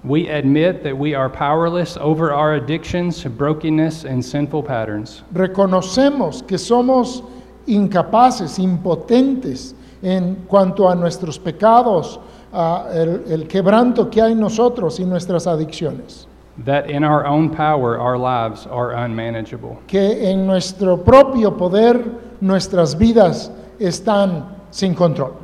We 0.05 0.29
admit 0.29 0.83
that 0.83 0.97
we 0.97 1.13
are 1.13 1.29
powerless 1.29 1.97
over 1.97 2.31
our 2.31 2.53
addictions, 2.55 3.23
brokenness, 3.23 4.05
and 4.05 4.23
sinful 4.23 4.63
patterns. 4.63 5.23
Reconocemos 5.33 6.47
que 6.47 6.57
somos 6.57 7.23
incapaces, 7.67 8.59
impotentes 8.59 9.73
en 10.01 10.35
cuanto 10.47 10.87
a 10.87 10.95
nuestros 10.95 11.37
pecados, 11.39 12.19
a 12.53 12.87
el, 12.93 13.23
el 13.29 13.47
quebranto 13.47 14.09
que 14.09 14.21
hay 14.21 14.31
en 14.33 14.39
nosotros 14.39 14.99
y 14.99 15.05
nuestras 15.05 15.47
adicciones. 15.47 16.27
That 16.57 16.89
in 16.89 17.03
our 17.03 17.25
own 17.25 17.49
power, 17.49 17.99
our 17.99 18.17
lives 18.17 18.65
are 18.65 18.93
unmanageable. 18.93 19.77
Que 19.87 19.99
en 19.99 20.47
nuestro 20.47 20.95
propio 20.95 21.51
poder 21.51 22.03
nuestras 22.39 22.93
vidas 22.93 23.51
están 23.79 24.45
sin 24.71 24.95
control. 24.95 25.35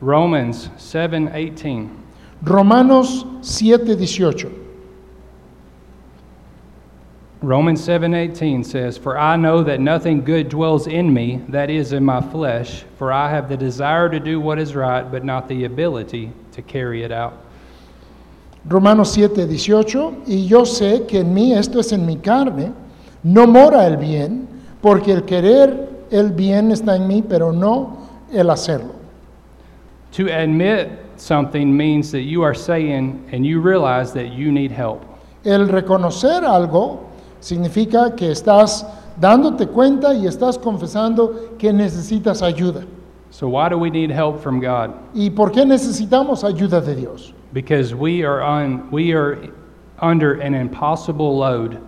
Romans 0.00 0.70
7:18. 0.76 1.88
Romanos 2.42 3.24
7:18. 3.40 4.50
Romans 7.40 7.80
7:18 7.80 8.64
says, 8.64 8.98
"For 8.98 9.16
I 9.18 9.36
know 9.36 9.62
that 9.62 9.78
nothing 9.78 10.24
good 10.24 10.48
dwells 10.48 10.86
in 10.86 11.12
me, 11.12 11.42
that 11.48 11.70
is 11.70 11.92
in 11.92 12.04
my 12.04 12.20
flesh, 12.20 12.84
for 12.98 13.12
I 13.12 13.28
have 13.30 13.48
the 13.48 13.56
desire 13.56 14.08
to 14.08 14.18
do 14.18 14.40
what 14.40 14.58
is 14.58 14.74
right, 14.74 15.04
but 15.10 15.24
not 15.24 15.46
the 15.46 15.64
ability 15.64 16.32
to 16.52 16.62
carry 16.62 17.02
it 17.02 17.12
out." 17.12 17.34
Romanos 18.68 19.16
7:18. 19.16 20.12
Y 20.26 20.46
yo 20.46 20.64
sé 20.64 21.04
que 21.06 21.20
en 21.20 21.34
mí, 21.34 21.52
esto 21.52 21.80
es 21.80 21.92
en 21.92 22.06
mi 22.06 22.16
carne, 22.16 22.72
no 23.22 23.46
mora 23.46 23.86
el 23.86 23.96
bien, 23.96 24.48
porque 24.80 25.12
el 25.12 25.24
querer 25.24 25.88
el 26.10 26.32
bien 26.32 26.70
está 26.70 26.96
en 26.96 27.06
mí, 27.06 27.22
pero 27.26 27.52
no 27.52 27.96
el 28.32 28.50
hacerlo. 28.50 28.92
To 30.16 30.24
admit 30.32 30.88
something 31.16 31.66
means 31.66 32.10
that 32.12 32.20
you 32.20 32.44
are 32.44 32.54
saying 32.54 33.26
and 33.32 33.44
you 33.44 33.60
realize 33.60 34.12
that 34.12 34.32
you 34.32 34.52
need 34.52 34.70
help. 34.70 35.00
El 35.44 35.68
reconocer 35.68 36.44
algo 36.44 37.00
significa 37.40 38.14
que 38.14 38.30
estás 38.30 38.86
dándote 39.20 39.66
cuenta 39.66 40.14
y 40.14 40.26
estás 40.26 40.58
confesando 40.58 41.56
que 41.58 41.72
necesitas 41.72 42.42
ayuda. 42.42 42.84
So 43.30 43.48
why 43.48 43.68
do 43.68 43.76
we 43.76 43.90
need 43.90 44.10
help 44.10 44.38
from 44.38 44.60
God? 44.60 44.90
¿Y 45.12 45.30
por 45.30 45.50
qué 45.50 45.66
necesitamos 45.66 46.44
ayuda 46.44 46.80
de 46.80 46.94
Dios? 46.94 47.34
Because 47.54 47.94
we 47.94 48.24
are 48.24 48.42
on 48.42 48.90
we 48.90 49.14
are 49.14 49.38
under 50.00 50.34
an 50.40 50.54
impossible 50.54 51.38
load. 51.38 51.80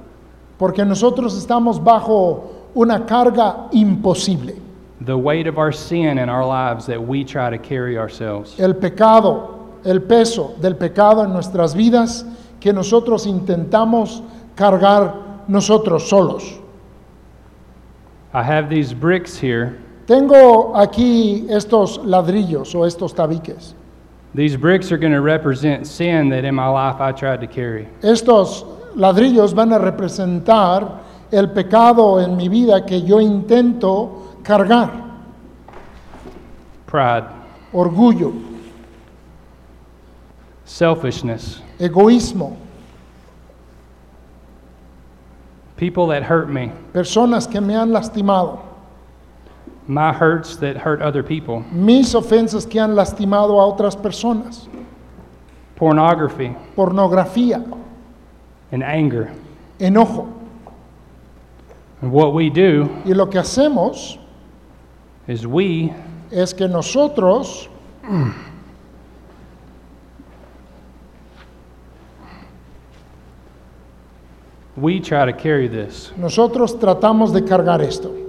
Porque 0.58 0.78
nosotros 0.78 1.37
estamos 1.37 1.82
bajo 1.82 2.70
una 2.75 3.00
carga 3.00 3.68
imposible. 3.73 4.62
The 5.00 5.18
weight 5.18 5.49
of 5.49 5.58
our 5.58 5.73
sin 5.73 6.18
in 6.18 6.28
our 6.28 6.46
lives 6.46 6.87
that 6.87 7.02
we 7.04 7.25
try 7.25 7.50
to 7.50 7.58
carry 7.58 7.99
ourselves. 7.99 8.58
El 8.58 8.75
pecado, 8.75 9.80
el 9.85 10.00
peso 10.00 10.56
del 10.61 10.76
pecado 10.76 11.25
en 11.25 11.32
nuestras 11.32 11.75
vidas 11.75 12.25
que 12.61 12.73
nosotros 12.73 13.26
intentamos 13.26 14.23
cargar 14.54 15.49
nosotros 15.49 16.08
solos. 16.08 16.61
I 18.32 18.42
have 18.42 18.70
these 18.70 18.94
bricks 18.94 19.37
here. 19.37 19.78
Tengo 20.06 20.75
aquí 20.76 21.46
estos 21.50 21.99
ladrillos 22.04 22.73
o 22.75 22.85
estos 22.85 23.12
tabiques. 23.14 23.75
These 24.36 24.58
bricks 24.58 24.92
are 24.92 24.98
going 24.98 25.14
to 25.14 25.22
represent 25.22 25.86
sin 25.86 26.28
that 26.28 26.44
in 26.44 26.54
my 26.54 26.68
life 26.68 27.00
I 27.00 27.12
tried 27.12 27.40
to 27.40 27.46
carry. 27.46 27.88
Estos 28.02 28.64
ladrillos 28.94 29.54
van 29.54 29.72
a 29.72 29.78
representar 29.78 31.00
el 31.32 31.46
pecado 31.54 32.18
en 32.22 32.36
mi 32.36 32.48
vida 32.48 32.86
que 32.86 33.00
yo 33.00 33.18
intento 33.18 34.36
cargar. 34.42 34.90
Pride, 36.84 37.24
Orgullo, 37.72 38.34
selfishness, 40.66 41.62
egoísmo, 41.78 42.58
people 45.78 46.08
that 46.08 46.22
hurt 46.22 46.50
me, 46.50 46.72
personas 46.92 47.50
que 47.50 47.62
me 47.62 47.74
han 47.74 47.90
lastimado, 47.90 48.60
my 49.88 50.12
hurts 50.12 50.56
that 50.56 50.76
hurt 50.76 51.00
other 51.00 51.22
people, 51.22 51.60
mis 51.70 52.14
ofensas 52.14 52.68
que 52.68 52.80
han 52.80 52.94
lastimado 52.94 53.60
a 53.60 53.66
otras 53.66 53.94
personas, 53.96 54.68
pornography, 55.76 56.54
pornografía, 56.76 57.62
and 58.72 58.82
anger. 58.82 59.30
enojo. 59.78 60.32
And 62.02 62.12
what 62.12 62.34
we 62.34 62.50
do 62.50 62.90
Y 63.06 63.12
lo 63.14 63.26
que 63.26 63.38
hacemos 63.40 64.18
is 65.26 65.46
we 65.46 65.94
es 66.30 66.52
que 66.52 66.68
nosotros 66.68 67.68
we 74.76 75.00
try 75.00 75.24
to 75.24 75.32
carry 75.32 75.68
this. 75.68 76.12
nosotros 76.16 76.78
tratamos 76.78 77.32
de 77.32 77.42
cargar 77.42 77.80
esto. 77.80 78.25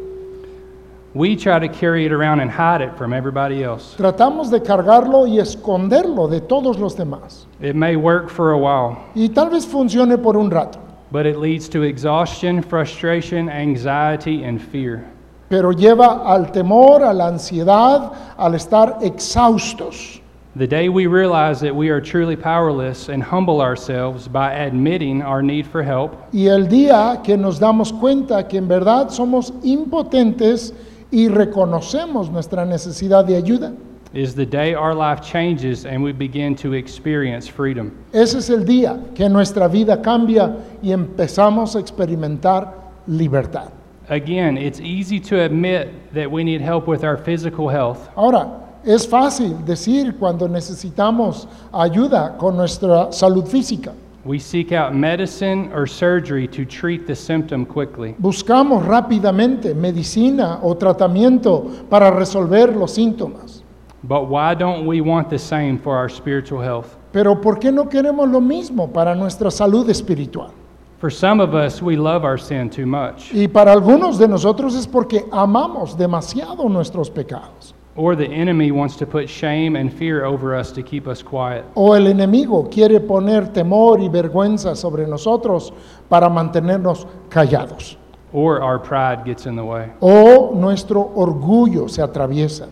We 1.17 1.36
try 1.36 1.57
to 1.57 1.67
carry 1.67 2.05
it 2.05 2.12
around 2.12 2.41
and 2.41 2.51
hide 2.51 2.79
it 2.81 2.95
from 2.95 3.12
everybody 3.12 3.63
else. 3.63 3.95
Tratamos 3.97 4.51
de 4.51 4.59
cargarlo 4.59 5.25
y 5.25 5.39
esconderlo 5.39 6.29
de 6.29 6.41
todos 6.41 6.77
los 6.77 6.93
demás. 6.95 7.47
It 7.59 7.75
may 7.75 7.95
work 7.95 8.29
for 8.29 8.51
a 8.51 8.57
while, 8.57 8.97
Y 9.15 9.29
tal 9.29 9.50
vez 9.50 9.65
funcione 9.65 10.21
por 10.21 10.38
un 10.38 10.51
rato, 10.51 10.77
but 11.12 11.25
it 11.25 11.38
leads 11.39 11.67
to 11.69 11.81
exhaustion, 11.81 12.62
frustration, 12.62 13.50
anxiety, 13.50 14.43
and 14.43 14.62
fear. 14.62 15.05
pero 15.50 15.71
lleva 15.71 16.24
al 16.24 16.51
temor, 16.51 17.01
a 17.01 17.12
la 17.12 17.29
ansiedad, 17.31 18.13
al 18.38 18.53
estar 18.53 19.00
exhaustos. 19.01 20.21
The 20.55 20.67
day 20.67 20.88
we 20.88 21.07
realize 21.07 21.59
that 21.62 21.75
we 21.75 21.89
are 21.89 22.00
truly 22.00 22.36
powerless 22.36 23.09
and 23.09 23.24
humble 23.24 23.59
ourselves 23.59 24.27
by 24.27 24.53
admitting 24.53 25.24
our 25.24 25.41
need 25.41 25.65
for 25.65 25.81
help 25.81 26.13
Y 26.31 26.45
el 26.47 26.67
día 26.67 27.24
que 27.24 27.38
nos 27.38 27.59
damos 27.59 27.91
cuenta 27.91 28.47
que 28.47 28.57
en 28.59 28.67
verdad 28.67 29.09
somos 29.09 29.51
impotentes 29.63 30.74
y 31.11 31.27
reconocemos 31.29 32.29
nuestra 32.29 32.65
necesidad 32.65 33.25
de 33.25 33.35
ayuda, 33.35 33.73
is 34.13 34.33
the 34.35 34.45
day 34.45 34.73
our 34.73 34.95
life 34.95 35.21
changes 35.21 35.85
and 35.85 36.01
we 36.01 36.11
begin 36.13 36.55
to 36.55 36.73
experience 36.73 37.47
freedom. 37.47 37.91
ese 38.13 38.35
es 38.35 38.49
el 38.49 38.65
día 38.65 38.99
que 39.13 39.27
nuestra 39.29 39.67
vida 39.67 40.01
cambia 40.01 40.55
y 40.81 40.91
empezamos 40.91 41.75
a 41.75 41.79
experimentar 41.79 42.73
libertad. 43.07 43.69
Again, 44.09 44.57
it's 44.57 44.79
easy 44.79 45.19
to 45.19 45.43
admit 45.43 45.89
that 46.13 46.31
we 46.31 46.43
need 46.43 46.61
help 46.61 46.87
with 46.87 47.03
our 47.03 47.17
physical 47.17 47.67
health, 47.67 48.09
Ahora, 48.15 48.63
es 48.85 49.05
fácil 49.05 49.65
decir 49.65 50.15
cuando 50.17 50.47
necesitamos 50.47 51.45
ayuda 51.73 52.37
con 52.37 52.55
nuestra 52.55 53.11
salud 53.11 53.45
física. 53.45 53.91
We 54.27 54.38
seek 54.38 54.74
out 54.74 54.93
medicine 54.93 55.72
or 55.74 55.88
surgery 55.88 56.48
to 56.50 56.65
treat 56.65 57.07
the 57.07 57.15
symptom 57.15 57.65
quickly. 57.65 58.13
Buscamos 58.19 58.86
rápidamente 58.86 59.74
medicina 59.74 60.60
o 60.62 60.75
tratamiento 60.75 61.88
para 61.89 62.12
resolver 62.12 62.75
los 62.75 62.96
síntomas. 62.96 63.63
But 64.03 64.25
why 64.29 64.53
don't 64.53 64.86
we 64.86 65.01
want 65.01 65.29
the 65.29 65.39
same 65.39 65.77
for 65.77 65.96
our 65.96 66.10
spiritual 66.10 66.62
health? 66.62 66.98
Pero 67.13 67.36
¿por 67.41 67.57
qué 67.60 67.72
no 67.72 67.86
queremos 67.86 68.29
lo 68.29 68.41
mismo 68.41 68.91
para 68.91 69.15
nuestra 69.15 69.50
salud 69.50 69.89
espiritual? 69.89 70.51
For 71.00 71.10
some 71.10 71.39
of 71.39 71.53
us, 71.53 71.81
we 71.81 71.96
love 71.96 72.24
our 72.24 72.38
sin 72.38 72.69
too 72.69 72.86
much, 72.86 73.31
Y 73.31 73.48
para 73.48 73.72
algunos 73.72 74.17
de 74.17 74.27
nosotros 74.27 74.75
es 74.75 74.88
porque 74.88 75.25
amamos 75.31 75.96
demasiado 75.96 76.67
nuestros 76.67 77.10
pecados. 77.10 77.75
Or 77.98 78.16
the 78.16 78.27
enemy 78.27 78.72
wants 78.72 78.96
to 78.96 79.06
put 79.06 79.27
shame 79.27 79.75
and 79.75 79.92
fear 79.92 80.24
over 80.24 80.56
us 80.56 80.72
to 80.72 80.84
keep 80.84 81.08
us 81.08 81.24
quiet. 81.24 81.66
O 81.75 81.94
el 81.94 82.06
enemigo 82.06 82.72
quiere 82.72 83.00
poner 83.00 83.51
temor 83.51 84.00
y 84.00 84.08
vergüenza 84.08 84.75
sobre 84.77 85.06
nosotros 85.08 85.74
para 86.08 86.30
mantenernos 86.30 87.08
callados. 87.30 87.98
Or 88.32 88.62
our 88.62 88.77
pride 88.77 89.25
gets 89.25 89.48
in 89.48 89.56
the 89.56 89.66
way. 89.66 89.92
O 90.00 90.54
nuestro 90.54 91.12
orgullo 91.16 91.89
se 91.89 92.01
atraviesa. 92.01 92.70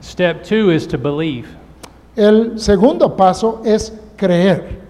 Step 0.00 0.42
two 0.42 0.70
is 0.70 0.86
to 0.88 0.98
believe. 0.98 1.48
El 2.16 2.58
segundo 2.58 3.08
paso 3.08 3.62
es 3.64 3.92
creer. 4.16 4.80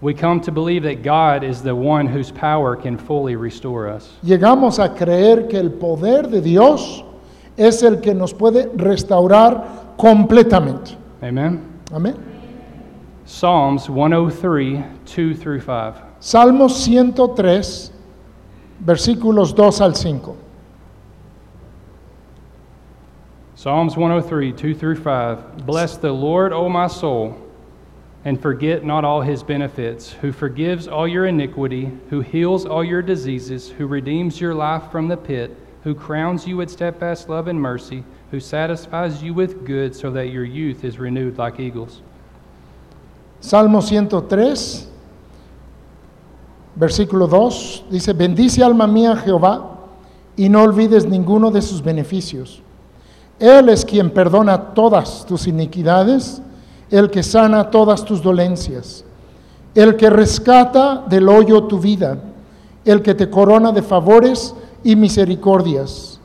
We 0.00 0.14
come 0.14 0.40
to 0.42 0.52
believe 0.52 0.82
that 0.84 1.02
God 1.02 1.44
is 1.44 1.60
the 1.60 1.74
one 1.74 2.06
whose 2.06 2.30
power 2.32 2.76
can 2.76 2.96
fully 2.96 3.36
restore 3.36 3.88
us. 3.88 4.10
Llegamos 4.24 4.78
a 4.78 4.94
creer 4.94 5.48
que 5.48 5.58
el 5.58 5.70
poder 5.70 6.28
de 6.28 6.40
Dios 6.40 7.04
es 7.58 7.82
el 7.82 8.00
que 8.00 8.14
nos 8.14 8.32
puede 8.32 8.70
restaurar 8.76 9.94
completamente. 9.96 10.96
Amen? 11.20 11.60
Amén. 11.92 12.16
Psalms 13.26 13.90
103, 13.90 14.82
2 15.04 15.34
through 15.34 15.60
5. 15.60 16.00
Salmos 16.20 16.82
103, 16.82 17.92
versículos 18.80 19.54
2 19.54 19.80
al 19.80 19.94
5. 19.94 20.36
Psalms 23.54 23.96
103, 23.96 24.52
2 24.52 24.74
through 24.74 24.96
5. 24.96 25.66
Bless 25.66 25.96
the 25.96 26.12
Lord, 26.12 26.52
O 26.52 26.68
my 26.68 26.86
soul, 26.86 27.36
and 28.24 28.40
forget 28.40 28.84
not 28.84 29.04
all 29.04 29.20
his 29.20 29.42
benefits, 29.42 30.12
who 30.12 30.30
forgives 30.30 30.86
all 30.86 31.08
your 31.08 31.26
iniquity, 31.26 31.90
who 32.08 32.20
heals 32.20 32.64
all 32.64 32.84
your 32.84 33.02
diseases, 33.02 33.68
who 33.68 33.88
redeems 33.88 34.40
your 34.40 34.54
life 34.54 34.92
from 34.92 35.08
the 35.08 35.16
pit, 35.16 35.56
who 35.84 35.94
crowns 35.94 36.46
you 36.46 36.56
with 36.56 36.70
steadfast 36.70 37.28
love 37.28 37.48
and 37.48 37.60
mercy, 37.60 38.04
who 38.30 38.40
satisfies 38.40 39.22
you 39.22 39.32
with 39.32 39.64
good 39.64 39.94
so 39.94 40.10
that 40.10 40.28
your 40.28 40.44
youth 40.44 40.84
is 40.84 40.98
renewed 40.98 41.38
like 41.38 41.60
eagles. 41.60 42.02
Salmo 43.40 43.80
103, 43.80 44.86
versículo 46.76 47.28
2, 47.28 47.84
dice, 47.90 48.12
bendice 48.12 48.62
alma 48.62 48.86
mía 48.86 49.16
Jehová 49.16 49.78
y 50.36 50.48
no 50.48 50.62
olvides 50.62 51.06
ninguno 51.06 51.50
de 51.50 51.62
sus 51.62 51.82
beneficios. 51.82 52.60
Él 53.38 53.68
es 53.68 53.84
quien 53.84 54.10
perdona 54.10 54.74
todas 54.74 55.24
tus 55.24 55.46
iniquidades, 55.46 56.42
el 56.90 57.10
que 57.10 57.22
sana 57.22 57.70
todas 57.70 58.04
tus 58.04 58.22
dolencias, 58.22 59.04
el 59.74 59.96
que 59.96 60.10
rescata 60.10 61.04
del 61.08 61.28
hoyo 61.28 61.64
tu 61.64 61.78
vida, 61.78 62.18
el 62.84 63.02
que 63.02 63.14
te 63.14 63.30
corona 63.30 63.70
de 63.70 63.82
favores 63.82 64.54
y 64.82 64.96
misericordias, 64.96 66.20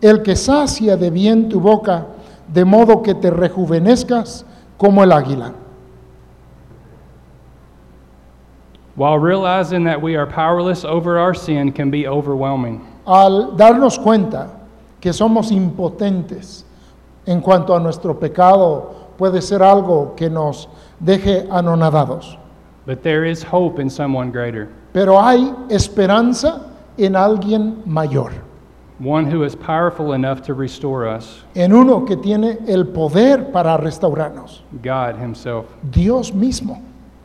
el 0.00 0.22
que 0.22 0.36
sacia 0.36 0.96
de 0.96 1.10
bien 1.10 1.48
tu 1.48 1.60
boca, 1.60 2.06
de 2.52 2.64
modo 2.64 3.02
que 3.02 3.14
te 3.14 3.30
rejuvenezcas 3.30 4.44
como 4.76 5.02
el 5.02 5.12
águila. 5.12 5.52
While 8.96 9.18
realizing 9.18 9.84
that 9.84 10.00
we 10.00 10.16
are 10.16 10.26
powerless 10.26 10.84
over 10.84 11.18
our 11.18 11.34
sin 11.34 11.72
can 11.72 11.90
be 11.90 12.06
overwhelming. 12.06 12.80
al 13.06 13.56
darnos 13.56 13.98
cuenta 13.98 14.48
que 15.00 15.12
somos 15.12 15.50
impotentes 15.50 16.64
en 17.26 17.40
cuanto 17.40 17.74
a 17.74 17.80
nuestro 17.80 18.18
pecado, 18.18 18.94
puede 19.16 19.42
ser 19.42 19.62
algo 19.62 20.14
que 20.16 20.30
nos 20.30 20.68
deje 21.00 21.46
anonadados. 21.50 22.38
But 22.86 23.02
there 23.02 23.24
is 23.24 23.42
hope 23.42 23.80
in 23.80 23.88
someone 23.88 24.30
greater, 24.30 24.68
Pero 24.92 25.20
hay 25.20 25.52
esperanza 25.70 26.60
en 26.98 27.14
alguien 27.14 27.82
mayor, 27.86 28.32
one 28.98 29.24
who 29.26 29.42
is 29.44 29.54
powerful 29.56 30.12
enough 30.14 30.40
to 30.42 30.54
restore 30.54 31.06
us, 31.06 31.42
en 31.54 31.72
uno 31.72 32.04
que 32.04 32.16
tiene 32.16 32.58
el 32.68 32.84
poder 32.86 33.50
para 33.52 33.76
restaurarnos, 33.76 34.60
God 34.82 35.16
Himself. 35.18 35.66
Dios 35.90 36.30
mismo. 36.32 36.80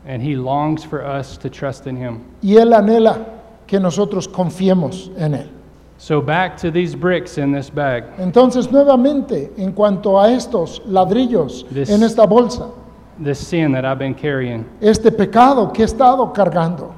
And 0.06 0.22
He 0.22 0.34
longs 0.34 0.82
for 0.82 1.02
us 1.04 1.36
to 1.38 1.48
trust 1.50 1.86
in 1.86 1.96
Him. 1.96 2.24
Y 2.42 2.56
Él 2.56 2.72
anhela 2.72 3.24
que 3.66 3.78
nosotros 3.78 4.26
confiemos 4.26 5.10
en 5.16 5.34
Él. 5.34 5.48
So, 5.98 6.22
back 6.22 6.56
to 6.62 6.70
these 6.70 6.94
bricks 6.96 7.36
in 7.36 7.52
this 7.52 7.68
bag. 7.68 8.04
Entonces, 8.18 8.72
nuevamente, 8.72 9.52
en 9.58 9.72
cuanto 9.72 10.18
a 10.18 10.32
estos 10.32 10.80
ladrillos 10.86 11.66
This- 11.72 11.90
en 11.90 12.02
esta 12.02 12.26
bolsa, 12.26 12.68
This 13.22 13.38
sin 13.38 13.72
that 13.72 13.84
I've 13.84 13.98
been 13.98 14.14
carrying. 14.14 14.64
este 14.80 15.12
pecado 15.12 15.70
que 15.70 15.82
he 15.82 15.84
estado 15.84 16.32
cargando, 16.32 16.94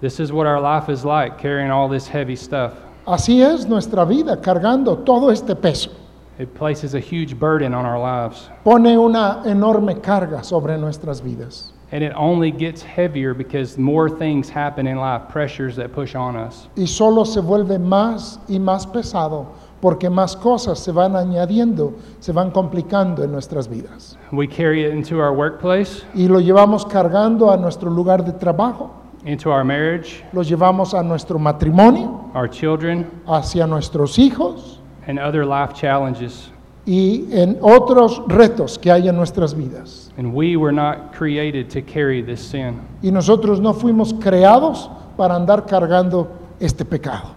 This 0.00 0.20
is 0.20 0.32
what 0.32 0.46
our 0.46 0.60
life 0.60 0.88
is 0.88 1.04
like, 1.04 1.38
carrying 1.38 1.70
all 1.70 1.88
this 1.88 2.08
heavy 2.08 2.36
stuff. 2.36 2.74
Así 3.06 3.42
es 3.42 3.66
nuestra 3.66 4.04
vida, 4.06 4.36
cargando 4.40 5.04
todo 5.04 5.30
este 5.30 5.54
peso. 5.60 5.90
It 6.38 6.54
places 6.54 6.94
a 6.94 7.00
huge 7.00 7.38
burden 7.38 7.74
on 7.74 7.86
our 7.86 7.98
lives. 7.98 8.48
Pone 8.64 8.96
una 8.96 9.42
enorme 9.46 10.00
carga 10.02 10.44
sobre 10.44 10.76
nuestras 10.78 11.20
vidas. 11.20 11.72
And 11.92 12.02
it 12.02 12.12
only 12.16 12.50
gets 12.50 12.82
heavier 12.82 13.34
because 13.34 13.78
more 13.78 14.10
things 14.10 14.48
happen 14.48 14.86
in 14.88 14.96
life, 14.96 15.28
pressures 15.28 15.76
that 15.76 15.92
push 15.92 16.16
on 16.16 16.34
us. 16.34 16.66
Y 16.76 16.86
solo 16.86 17.24
se 17.24 17.40
vuelve 17.40 17.78
más 17.78 18.40
y 18.48 18.58
más 18.58 18.84
pesado 18.86 19.46
porque 19.80 20.08
más 20.08 20.34
cosas 20.34 20.78
se 20.78 20.90
van 20.92 21.14
añadiendo, 21.14 21.92
se 22.18 22.32
van 22.32 22.50
complicando 22.50 23.22
en 23.22 23.30
nuestras 23.30 23.68
vidas. 23.68 24.16
We 24.32 24.48
carry 24.48 24.86
it 24.86 24.92
into 24.92 25.20
our 25.20 25.32
workplace, 25.32 26.02
Y 26.14 26.26
lo 26.26 26.40
llevamos 26.40 26.86
cargando 26.86 27.52
a 27.52 27.58
nuestro 27.58 27.90
lugar 27.90 28.24
de 28.24 28.32
trabajo, 28.32 28.90
into 29.24 29.50
our 29.50 29.64
marriage, 29.64 30.22
lo 30.32 30.42
llevamos 30.42 30.94
a 30.94 31.02
nuestro 31.02 31.38
matrimonio, 31.38 32.30
our 32.34 32.48
children, 32.48 33.10
hacia 33.26 33.66
nuestros 33.66 34.18
hijos 34.18 34.78
and 35.06 35.18
other 35.18 35.44
life 35.44 35.74
challenges. 35.74 36.50
y 36.86 37.24
en 37.30 37.58
otros 37.62 38.22
retos 38.28 38.78
que 38.78 38.90
hay 38.90 39.08
en 39.08 39.16
nuestras 39.16 39.54
vidas. 39.54 40.12
And 40.18 40.34
we 40.34 40.56
were 40.56 40.72
not 40.72 41.14
created 41.14 41.70
to 41.70 41.82
carry 41.82 42.22
this 42.22 42.40
sin. 42.40 42.80
Y 43.02 43.10
nosotros 43.10 43.60
no 43.60 43.72
fuimos 43.72 44.12
creados 44.12 44.90
para 45.16 45.34
andar 45.34 45.66
cargando 45.66 46.28
este 46.60 46.84
pecado. 46.84 47.34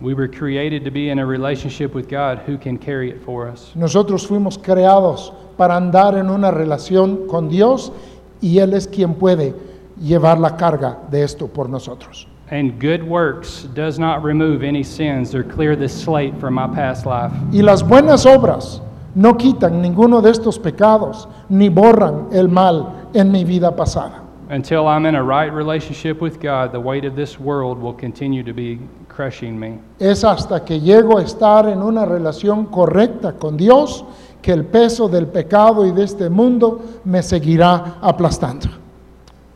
We 0.00 0.14
were 0.14 0.28
created 0.28 0.84
to 0.84 0.90
be 0.90 1.10
in 1.10 1.20
a 1.20 1.26
relationship 1.26 1.94
with 1.94 2.08
God 2.08 2.42
who 2.46 2.58
can 2.58 2.76
carry 2.76 3.08
it 3.10 3.22
for 3.24 3.48
us. 3.48 3.72
Nosotros 3.74 4.26
fuimos 4.26 4.58
creados 4.58 5.32
para 5.56 5.76
andar 5.76 6.16
en 6.18 6.28
una 6.28 6.50
relación 6.50 7.26
con 7.28 7.48
Dios 7.48 7.92
y 8.40 8.58
Él 8.58 8.74
es 8.74 8.86
quien 8.88 9.14
puede 9.14 9.54
llevar 10.00 10.38
la 10.38 10.56
carga 10.56 10.98
de 11.10 11.22
esto 11.22 11.46
por 11.46 11.68
nosotros. 11.68 12.26
And 12.50 12.78
good 12.78 13.02
works 13.02 13.66
does 13.74 13.98
not 13.98 14.22
remove 14.22 14.62
any 14.62 14.82
sins 14.82 15.34
or 15.34 15.42
clear 15.42 15.74
the 15.74 15.88
slate 15.88 16.38
from 16.38 16.54
my 16.54 16.66
past 16.66 17.06
life. 17.06 17.32
Y 17.50 17.62
las 17.62 17.82
buenas 17.82 18.26
obras 18.26 18.82
no 19.14 19.36
quitan 19.36 19.80
ninguno 19.80 20.20
de 20.20 20.30
estos 20.30 20.58
pecados 20.58 21.28
ni 21.48 21.68
borran 21.70 22.28
el 22.32 22.48
mal 22.48 23.08
en 23.14 23.32
mi 23.32 23.44
vida 23.44 23.74
pasada. 23.74 24.22
Until 24.50 24.86
I'm 24.86 25.06
in 25.06 25.14
a 25.14 25.22
right 25.22 25.50
relationship 25.50 26.20
with 26.20 26.38
God, 26.40 26.72
the 26.72 26.80
weight 26.80 27.06
of 27.06 27.16
this 27.16 27.40
world 27.40 27.78
will 27.78 27.94
continue 27.94 28.42
to 28.42 28.52
be 28.52 28.80
crushing 29.08 29.58
me. 29.58 29.78
Es 29.98 30.22
hasta 30.22 30.62
que 30.62 30.78
llego 30.78 31.18
a 31.18 31.22
estar 31.22 31.66
en 31.68 31.80
una 31.80 32.04
relación 32.04 32.66
correcta 32.66 33.32
con 33.32 33.56
Dios 33.56 34.04
que 34.42 34.52
el 34.52 34.66
peso 34.66 35.08
del 35.08 35.26
pecado 35.28 35.86
y 35.86 35.92
de 35.92 36.04
este 36.04 36.28
mundo 36.28 36.80
me 37.04 37.22
seguirá 37.22 37.94
aplastando. 38.02 38.81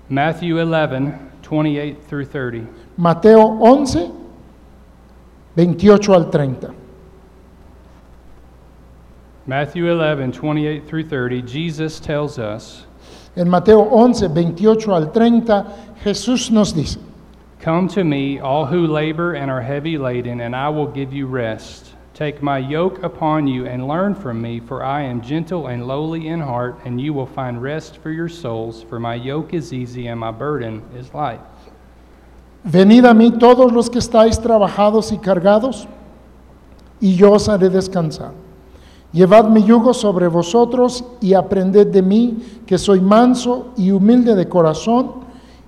Matthew 0.08 0.58
11, 0.58 1.32
28 1.42 2.04
through 2.04 2.26
30. 2.26 2.66
Mateo 2.96 3.40
11, 3.40 4.12
28 5.56 6.08
al 6.08 6.30
30. 6.30 6.74
Matthew 9.46 9.90
11, 9.90 10.32
28 10.32 10.88
through 10.88 11.08
30, 11.08 11.42
Jesus 11.42 12.00
tells 12.00 12.38
us, 12.38 12.84
En 13.36 13.48
Mateo 13.48 13.80
11, 13.80 14.28
28 14.28 14.88
al 14.88 15.12
30, 15.12 15.94
Jesús 16.04 16.50
nos 16.50 16.72
dice, 16.72 16.98
Come 17.60 17.88
to 17.88 18.04
me, 18.04 18.38
all 18.38 18.66
who 18.66 18.86
labor 18.86 19.34
and 19.34 19.50
are 19.50 19.60
heavy 19.60 19.98
laden, 19.98 20.40
and 20.40 20.54
I 20.54 20.68
will 20.68 20.86
give 20.86 21.12
you 21.12 21.26
rest. 21.26 21.95
Take 22.16 22.42
my 22.42 22.56
yoke 22.56 23.02
upon 23.02 23.46
you 23.46 23.66
and 23.66 23.86
learn 23.86 24.14
from 24.14 24.40
me, 24.40 24.58
for 24.58 24.82
I 24.82 25.02
am 25.02 25.20
gentle 25.20 25.66
and 25.66 25.86
lowly 25.86 26.28
in 26.28 26.40
heart, 26.40 26.78
and 26.86 26.98
you 26.98 27.12
will 27.12 27.26
find 27.26 27.60
rest 27.60 27.98
for 27.98 28.10
your 28.10 28.26
souls. 28.26 28.82
For 28.82 28.98
my 28.98 29.16
yoke 29.16 29.52
is 29.52 29.70
easy 29.70 30.06
and 30.06 30.18
my 30.18 30.30
burden 30.30 30.82
is 30.96 31.12
light. 31.12 31.40
Venid 32.66 33.04
a 33.04 33.12
mí 33.12 33.38
todos 33.38 33.70
los 33.70 33.90
que 33.90 34.00
estáis 34.00 34.40
trabajados 34.40 35.12
y 35.12 35.18
cargados, 35.18 35.86
y 37.02 37.14
yo 37.16 37.34
os 37.34 37.50
haré 37.50 37.68
descansar. 37.68 38.32
Llevad 39.12 39.50
mi 39.50 39.62
yugo 39.62 39.92
sobre 39.92 40.26
vosotros 40.26 41.04
y 41.20 41.34
aprended 41.34 41.88
de 41.88 42.00
mí, 42.00 42.38
que 42.64 42.78
soy 42.78 43.02
manso 43.02 43.74
y 43.76 43.90
humilde 43.90 44.34
de 44.34 44.48
corazón, 44.48 45.16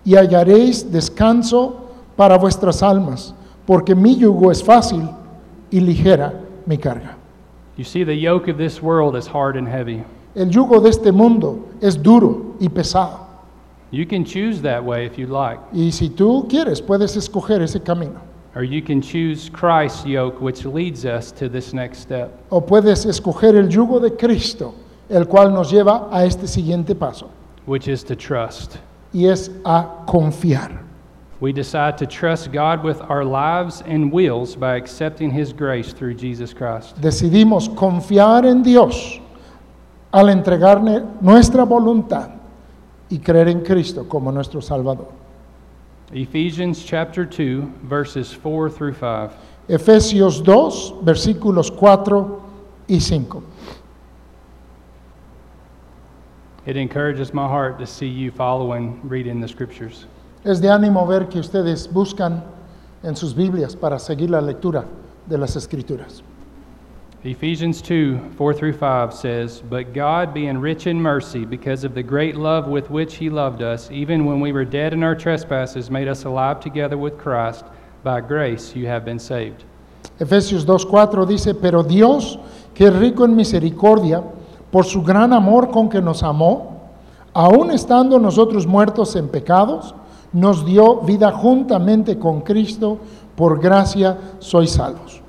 y 0.03 0.15
hallaréis 0.15 0.91
descanso 0.91 1.91
para 2.17 2.39
vuestras 2.39 2.83
almas, 2.83 3.35
porque 3.67 3.95
mi 3.95 4.17
yugo 4.17 4.51
es 4.51 4.65
fácil 4.65 5.11
y 5.71 5.81
ligera 5.81 6.33
mi 6.67 6.77
carga. 6.77 7.17
You 7.77 7.85
see, 7.85 8.05
the 8.05 8.15
yoke 8.15 8.49
of 8.49 8.59
this 8.59 8.83
world 8.83 9.17
is 9.17 9.27
hard 9.27 9.57
and 9.57 9.69
heavy. 9.69 10.05
El 10.35 10.47
yugo 10.47 10.81
de 10.83 10.89
este 10.91 11.13
mundo 11.13 11.69
es 11.81 11.97
duro 11.97 12.55
y 12.61 12.69
pesado. 12.69 13.27
You 13.91 14.05
can 14.05 14.25
choose 14.25 14.61
that 14.63 14.85
way 14.85 15.07
if 15.07 15.17
you 15.19 15.27
like, 15.27 15.59
Y 15.73 15.91
si 15.91 16.11
tú 16.11 16.47
quieres, 16.49 16.81
puedes 16.81 17.17
escoger 17.17 17.63
ese 17.63 17.81
camino. 17.83 18.21
or 18.55 18.63
you 18.65 18.83
can 18.83 19.01
choose 19.01 19.49
Christ's 19.49 20.05
yoke, 20.05 20.41
which 20.41 20.65
leads 20.65 21.05
us 21.05 21.31
to 21.33 21.49
this 21.49 21.73
next 21.73 22.01
step. 22.01 22.33
O 22.51 22.61
puedes 22.61 23.07
escoger 23.07 23.55
el 23.57 23.69
yugo 23.69 24.01
de 24.01 24.11
Cristo, 24.11 24.75
el 25.09 25.25
cual 25.27 25.53
nos 25.55 25.71
lleva 25.71 26.09
a 26.11 26.25
este 26.25 26.47
siguiente 26.49 26.95
paso, 26.99 27.31
which 27.67 27.89
is 27.89 28.03
to 28.05 28.17
trust. 28.17 28.77
y 29.15 29.27
es 29.27 29.51
a 29.65 30.05
confiar. 30.07 30.83
We 31.41 31.53
decide 31.53 31.97
to 31.99 32.07
trust 32.07 32.51
God 32.51 32.83
with 32.83 33.01
our 33.01 33.25
lives 33.25 33.83
and 33.87 34.11
wills 34.11 34.57
by 34.57 34.77
accepting 34.77 35.31
His 35.31 35.53
grace 35.53 35.93
through 35.93 36.15
Jesus 36.15 36.53
Christ. 36.53 36.97
Decidimos 37.01 37.69
confiar 37.69 38.45
en 38.45 38.63
Dios 38.63 39.21
al 40.13 40.27
entregarle 40.27 41.07
nuestra 41.21 41.65
voluntad 41.65 42.33
y 43.11 43.19
creer 43.19 43.49
en 43.49 43.65
Cristo 43.65 44.05
como 44.05 44.33
nuestro 44.33 44.61
Salvador. 44.61 45.13
Ephesians 46.13 46.83
chapter 46.83 47.25
2, 47.25 47.61
verses 47.83 48.33
4 48.33 48.71
through 48.71 48.95
5. 48.95 49.33
Efesios 49.69 50.43
2, 50.43 51.05
versículos 51.05 51.71
4 51.71 52.43
y 52.89 52.99
5. 52.99 53.45
It 56.67 56.77
encourages 56.77 57.33
my 57.33 57.47
heart 57.47 57.79
to 57.79 57.87
see 57.87 58.09
you 58.09 58.31
following, 58.31 59.01
reading 59.05 59.41
the 59.41 59.49
scriptures. 59.49 60.07
Es 60.49 60.63
de 60.63 60.71
ánimo 60.71 61.07
ver 61.07 61.29
que 61.29 61.41
ustedes 61.41 61.93
buscan 61.93 62.43
en 63.03 63.15
sus 63.15 63.35
Biblias 63.35 63.77
para 63.77 63.99
seguir 63.99 64.31
la 64.31 64.41
lectura 64.41 64.87
de 65.27 65.37
las 65.37 65.57
Escrituras. 65.57 66.23
Ephesians 67.23 67.83
2 67.83 68.19
4 68.39 68.55
through 68.55 68.73
5 68.73 69.13
says, 69.13 69.61
But 69.61 69.93
God, 69.93 70.33
being 70.33 70.59
rich 70.59 70.87
in 70.87 70.99
mercy, 70.99 71.45
because 71.45 71.85
of 71.85 71.93
the 71.93 72.03
great 72.03 72.35
love 72.35 72.67
with 72.67 72.89
which 72.89 73.17
He 73.17 73.29
loved 73.29 73.61
us, 73.61 73.91
even 73.91 74.25
when 74.25 74.41
we 74.41 74.51
were 74.51 74.65
dead 74.65 74.95
in 74.95 75.03
our 75.03 75.15
trespasses, 75.15 75.91
made 75.91 76.09
us 76.09 76.25
alive 76.25 76.61
together 76.61 76.97
with 76.97 77.19
Christ. 77.19 77.67
By 78.03 78.23
grace 78.23 78.75
you 78.75 78.87
have 78.87 79.05
been 79.05 79.19
saved. 79.19 79.65
Efesios 80.19 80.65
2.4 80.65 81.27
dice, 81.27 81.55
pero 81.61 81.83
Dios, 81.83 82.39
que 82.73 82.87
es 82.87 82.97
rico 82.97 83.27
en 83.27 83.37
misericordia, 83.37 84.25
por 84.73 84.87
su 84.87 85.03
gran 85.03 85.35
amor 85.35 85.71
con 85.71 85.91
que 85.91 86.01
nos 86.01 86.23
amó, 86.23 86.89
aun 87.35 87.71
estando 87.71 88.19
nosotros 88.19 88.67
muertos 88.67 89.15
en 89.15 89.29
pecados, 89.29 89.95
nos 90.33 90.65
dio 90.65 91.01
vida 91.01 91.33
juntamente 91.33 92.19
con 92.19 92.43
Cristo, 92.43 92.99
por 93.37 93.61
gracia 93.61 94.17
sois 94.41 94.71
salvos. 94.71 95.23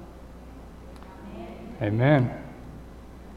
Amen. 1.82 2.30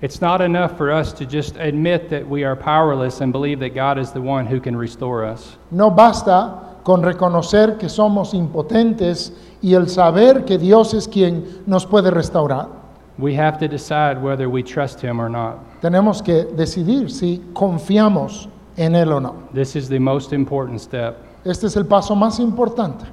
It's 0.01 0.21
not 0.21 0.41
enough 0.41 0.77
for 0.77 0.91
us 0.91 1.13
to 1.13 1.25
just 1.25 1.57
admit 1.57 2.09
that 2.09 2.27
we 2.27 2.43
are 2.43 2.57
powerless 2.57 3.21
and 3.21 3.33
believe 3.33 3.61
that 3.61 3.73
God 3.73 3.99
is 3.99 4.11
the 4.11 4.21
one 4.21 4.47
who 4.47 4.61
can 4.61 4.77
restore 4.77 5.25
us. 5.25 5.57
No 5.71 5.91
basta 5.91 6.81
con 6.83 7.03
reconocer 7.03 7.79
que 7.79 7.89
somos 7.89 8.35
impotentes 8.35 9.31
y 9.63 9.75
el 9.75 9.89
saber 9.89 10.45
que 10.45 10.59
Dios 10.59 10.93
es 10.95 11.07
quien 11.07 11.63
nos 11.67 11.87
puede 11.87 12.11
restaurar. 12.11 12.69
We 13.19 13.37
have 13.37 13.59
to 13.59 13.69
decide 13.69 14.21
whether 14.21 14.49
we 14.49 14.65
trust 14.65 15.01
Him 15.01 15.21
or 15.21 15.29
not. 15.29 15.81
Tenemos 15.81 16.21
que 16.25 16.47
decidir 16.47 17.09
si 17.09 17.41
confiamos 17.53 18.49
en 18.77 18.97
Él 18.97 19.13
o 19.13 19.21
no. 19.21 19.49
This 19.55 19.77
is 19.77 19.89
the 19.89 20.01
most 20.01 20.33
important 20.33 20.81
step. 20.81 21.17
Este 21.45 21.67
es 21.67 21.77
el 21.77 21.87
paso 21.87 22.15
más 22.15 22.39
importante. 22.41 23.05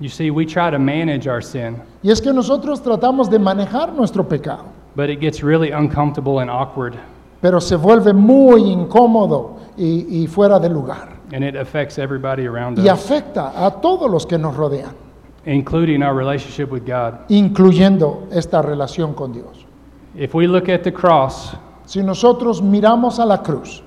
You 0.00 0.08
see, 0.08 0.30
we 0.30 0.44
try 0.46 0.70
to 0.70 0.78
manage 0.78 1.28
our 1.28 1.42
sin, 1.42 1.76
Y 2.02 2.10
es 2.10 2.20
que 2.20 2.32
nosotros 2.32 2.82
tratamos 2.82 3.30
de 3.30 3.38
manejar 3.38 3.92
nuestro 3.92 4.24
pecado, 4.26 4.64
but 4.96 5.08
it 5.08 5.20
gets 5.20 5.42
really 5.42 5.70
uncomfortable 5.72 6.40
and 6.40 6.50
awkward, 6.50 6.94
pero 7.40 7.60
se 7.60 7.76
vuelve 7.76 8.12
muy 8.12 8.62
incómodo 8.70 9.56
y, 9.76 10.06
y 10.22 10.26
fuera 10.26 10.58
de 10.58 10.68
lugar. 10.68 11.08
and 11.32 11.44
it 11.44 11.54
affects 11.56 11.98
everybody 11.98 12.46
around 12.46 12.78
Y 12.78 12.82
us, 12.82 12.90
afecta 12.90 13.52
a 13.64 13.70
todos 13.80 14.10
los 14.10 14.26
que 14.26 14.36
nos 14.38 14.54
rodean, 14.56 14.92
including 15.46 16.02
our 16.02 16.14
relationship 16.14 16.70
with 16.70 16.84
God. 16.84 17.20
incluyendo 17.28 18.26
esta 18.32 18.60
relación 18.62 19.14
con 19.14 19.32
Dios. 19.32 19.64
If 20.16 20.34
we 20.34 20.46
look 20.46 20.68
at 20.68 20.82
the 20.82 20.92
cross, 20.92 21.54
Si 21.84 22.02
nosotros 22.02 22.60
miramos 22.62 23.18
a 23.18 23.24
la 23.26 23.38
cruz, 23.42 23.82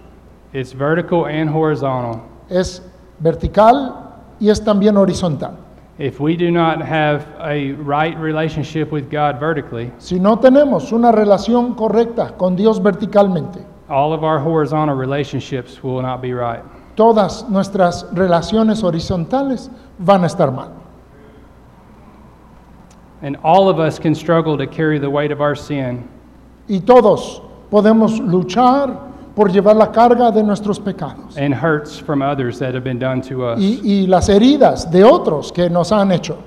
it's 0.53 0.73
vertical 0.73 1.25
and 1.25 1.49
horizontal. 1.49 2.21
es 2.49 2.81
vertical 3.19 3.93
y 4.39 4.49
es 4.49 4.63
también 4.63 4.97
horizontal. 4.97 5.57
If 5.97 6.19
we 6.19 6.35
do 6.35 6.51
not 6.51 6.81
have 6.81 7.25
a 7.39 7.71
right 7.83 8.17
relationship 8.19 8.91
with 8.91 9.09
God 9.09 9.39
vertically, 9.39 9.91
Si 9.97 10.19
no 10.19 10.37
tenemos 10.37 10.91
una 10.91 11.11
relación 11.11 11.73
correcta 11.75 12.35
con 12.37 12.55
Dios 12.55 12.81
verticalmente, 12.81 13.65
all 13.89 14.11
of 14.11 14.23
our 14.23 14.39
horizontal 14.39 14.95
relationships 14.97 15.81
will 15.81 16.01
not 16.01 16.21
be 16.21 16.33
right. 16.33 16.61
todas 16.95 17.47
nuestras 17.49 18.05
relaciones 18.13 18.83
horizontales 18.83 19.69
van 19.97 20.23
a 20.23 20.27
estar 20.27 20.51
mal. 20.53 20.71
And 23.21 23.37
all 23.43 23.69
of 23.69 23.79
us 23.79 23.97
can 23.97 24.13
struggle 24.13 24.57
to 24.57 24.67
carry 24.67 24.99
the 24.99 25.09
weight 25.09 25.31
of 25.31 25.39
our 25.39 25.55
sin, 25.55 26.09
Y 26.67 26.79
todos 26.79 27.41
podemos 27.71 28.19
luchar 28.19 28.97
por 29.35 29.51
llevar 29.51 29.75
la 29.75 29.91
carga 29.91 30.31
de 30.31 30.41
nuestros 30.41 30.79
pecados 30.79 31.37
and 31.37 31.53
hurts 31.53 31.99
from 31.99 32.21
others 32.21 32.57
that 32.57 32.73
have 32.73 32.83
been 32.83 32.97
done 32.99 33.21
to 33.21 33.45
us. 33.45 33.59
y, 33.59 33.81
y 33.83 34.07
las 34.07 34.29
heridas 34.29 34.89
de 34.89 35.03
otros 35.03 35.51
que 35.51 35.69
nos 35.69 35.91
han 35.91 36.11
hecho. 36.11 36.37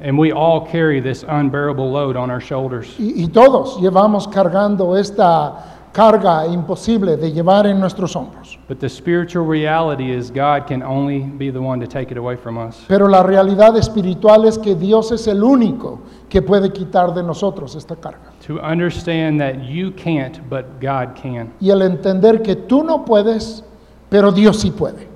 And 0.00 0.16
we 0.16 0.30
all 0.32 0.64
carry 0.64 1.00
this 1.00 1.24
unbearable 1.24 1.90
load 1.90 2.16
on 2.16 2.30
our 2.30 2.40
shoulders. 2.40 2.94
Y, 2.98 3.24
y 3.24 3.28
todos 3.28 3.78
llevamos 3.80 4.28
cargando 4.28 4.96
esta 4.96 5.77
carga 5.92 6.46
imposible 6.46 7.16
de 7.16 7.32
llevar 7.32 7.66
en 7.66 7.80
nuestros 7.80 8.14
hombros. 8.14 8.58
But 8.68 8.78
the 8.80 8.88
spiritual 8.88 9.46
reality 9.46 10.12
is 10.12 10.30
God 10.30 10.66
can 10.66 10.82
only 10.82 11.20
be 11.20 11.50
the 11.50 11.60
one 11.60 11.80
to 11.80 11.86
take 11.86 12.10
it 12.10 12.18
away 12.18 12.36
from 12.36 12.58
us. 12.58 12.84
Pero 12.86 13.08
la 13.08 13.22
realidad 13.22 13.76
espiritual 13.76 14.44
es 14.46 14.58
que 14.58 14.74
Dios 14.74 15.12
es 15.12 15.26
el 15.26 15.42
único 15.42 16.00
que 16.28 16.42
puede 16.42 16.72
quitar 16.72 17.14
de 17.14 17.22
nosotros 17.22 17.74
esta 17.74 17.96
carga. 17.96 18.32
To 18.46 18.60
understand 18.60 19.40
that 19.40 19.64
you 19.64 19.92
can't, 19.92 20.38
but 20.48 20.80
God 20.80 21.14
can. 21.20 21.52
Y 21.60 21.70
el 21.70 21.82
entender 21.82 22.42
que 22.42 22.56
tú 22.56 22.84
no 22.84 23.04
puedes, 23.04 23.64
pero 24.08 24.32
Dios 24.32 24.58
sí 24.60 24.70
puede. 24.70 25.08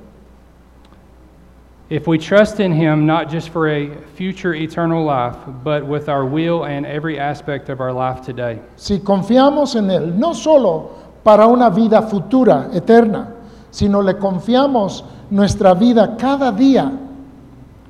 If 1.90 2.06
we 2.06 2.16
trust 2.16 2.58
in 2.60 2.72
Him, 2.72 3.04
not 3.06 3.28
just 3.28 3.50
for 3.50 3.68
a 3.68 3.94
future 4.14 4.54
eternal 4.54 5.04
life, 5.04 5.36
but 5.62 5.84
with 5.86 6.08
our 6.08 6.24
will 6.24 6.64
and 6.64 6.86
every 6.86 7.18
aspect 7.18 7.68
of 7.68 7.80
our 7.80 7.92
life 7.92 8.24
today, 8.24 8.60
Si 8.76 8.98
confiamos 8.98 9.76
en 9.76 9.90
Él, 9.90 10.14
no 10.14 10.32
solo 10.32 10.90
para 11.22 11.46
una 11.46 11.70
vida 11.70 12.02
futura, 12.02 12.70
eterna, 12.74 13.34
sino 13.70 14.00
le 14.00 14.14
confiamos 14.14 15.04
nuestra 15.30 15.74
vida 15.74 16.16
cada 16.18 16.50
día, 16.52 16.98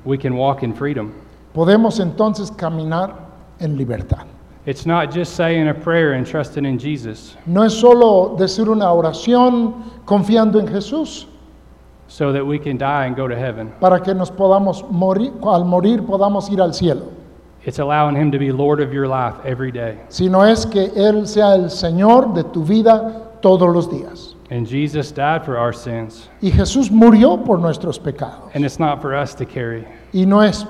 we 0.03 0.17
can 0.17 0.35
walk 0.35 0.63
in 0.63 0.73
freedom. 0.73 1.13
podemos 1.53 1.99
entonces 1.99 2.51
caminar 2.51 3.15
en 3.59 3.77
libertad. 3.77 4.25
It's 4.65 4.85
not 4.85 5.11
just 5.11 5.35
saying 5.35 5.67
a 5.67 5.73
prayer 5.73 6.13
and 6.13 6.25
trusting 6.25 6.65
in 6.65 6.79
Jesus 6.79 7.35
No 7.45 7.63
es 7.63 7.73
solo 7.73 8.35
decir 8.37 8.69
una 8.69 8.91
oración 8.93 9.75
confiando 10.05 10.57
en 10.59 10.67
Jesús 10.67 11.27
so 12.07 12.31
that 12.33 12.45
we 12.45 12.59
can 12.59 12.77
die 12.77 13.05
and 13.05 13.15
go 13.15 13.27
to 13.27 13.35
heaven. 13.35 13.71
para 13.79 13.99
que 14.01 14.13
nos 14.13 14.29
podamos 14.31 14.83
morir, 14.89 15.31
al 15.43 15.65
morir 15.65 16.01
podamos 16.05 16.49
ir 16.51 16.61
al 16.61 16.73
cielo, 16.73 17.11
It's 17.65 17.79
allowing 17.79 18.15
Him 18.17 18.31
to 18.31 18.37
be 18.37 18.51
Lord 18.51 18.81
of 18.81 18.91
your 18.91 19.07
life 19.07 19.35
every 19.45 19.71
day. 19.71 19.97
sino 20.09 20.41
es 20.43 20.65
que 20.65 20.91
Él 20.95 21.25
sea 21.27 21.55
el 21.55 21.69
Señor 21.69 22.33
de 22.33 22.43
tu 22.43 22.63
vida 22.63 23.39
todos 23.41 23.73
los 23.73 23.87
días. 23.89 24.35
And 24.51 24.67
Jesus 24.67 25.11
died 25.11 25.43
for 25.45 25.57
our 25.57 25.73
sins. 25.73 26.29
Y 26.41 26.49
Jesús 26.51 26.91
murió 26.91 27.43
por 27.43 27.57
nuestros 27.59 27.97
pecados 27.97 28.53
And 28.53 28.63
it's 28.65 28.79
not 28.79 29.01
for 29.01 29.15
us 29.15 29.33
to 29.35 29.45
carry. 29.45 29.85
y 30.13 30.25
no 30.25 30.41
es 30.43 30.65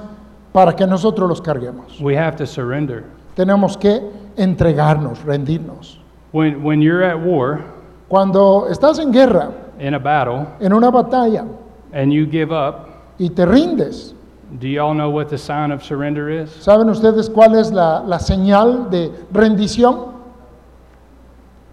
para 0.54 0.74
que 0.76 0.86
nosotros 0.86 1.28
los 1.28 1.42
carguemos. 1.42 2.00
We 2.00 2.16
have 2.16 2.36
to 2.38 2.46
surrender. 2.46 3.06
Tenemos 3.36 3.76
que 3.76 4.00
entregarnos, 4.38 5.24
rendirnos. 5.26 5.98
When, 6.32 6.64
when 6.64 6.80
you're 6.82 7.04
at 7.04 7.20
war, 7.20 7.62
Cuando 8.08 8.68
estás 8.70 9.00
en 9.00 9.12
guerra, 9.12 9.50
in 9.84 9.94
a 9.96 10.00
battle, 10.00 10.48
en 10.62 10.72
una 10.74 10.90
batalla, 10.92 11.46
and 11.92 12.12
you 12.14 12.26
give 12.26 12.52
up, 12.52 12.90
y 13.20 13.28
te 13.28 13.46
rindes, 13.46 14.14
do 14.60 14.68
y'all 14.68 14.94
know 14.94 15.10
what 15.10 15.30
the 15.30 15.38
sign 15.38 15.72
of 15.72 15.84
surrender 15.84 16.30
is? 16.30 16.50
¿saben 16.50 16.90
ustedes 16.90 17.30
cuál 17.30 17.56
es 17.60 17.72
la, 17.72 18.00
la 18.06 18.18
señal 18.18 18.90
de 18.90 19.10
rendición? 19.32 20.14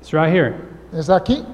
It's 0.01 0.13
right 0.13 0.33
here. 0.33 0.57
Es 0.93 1.09
aquí, 1.09 1.45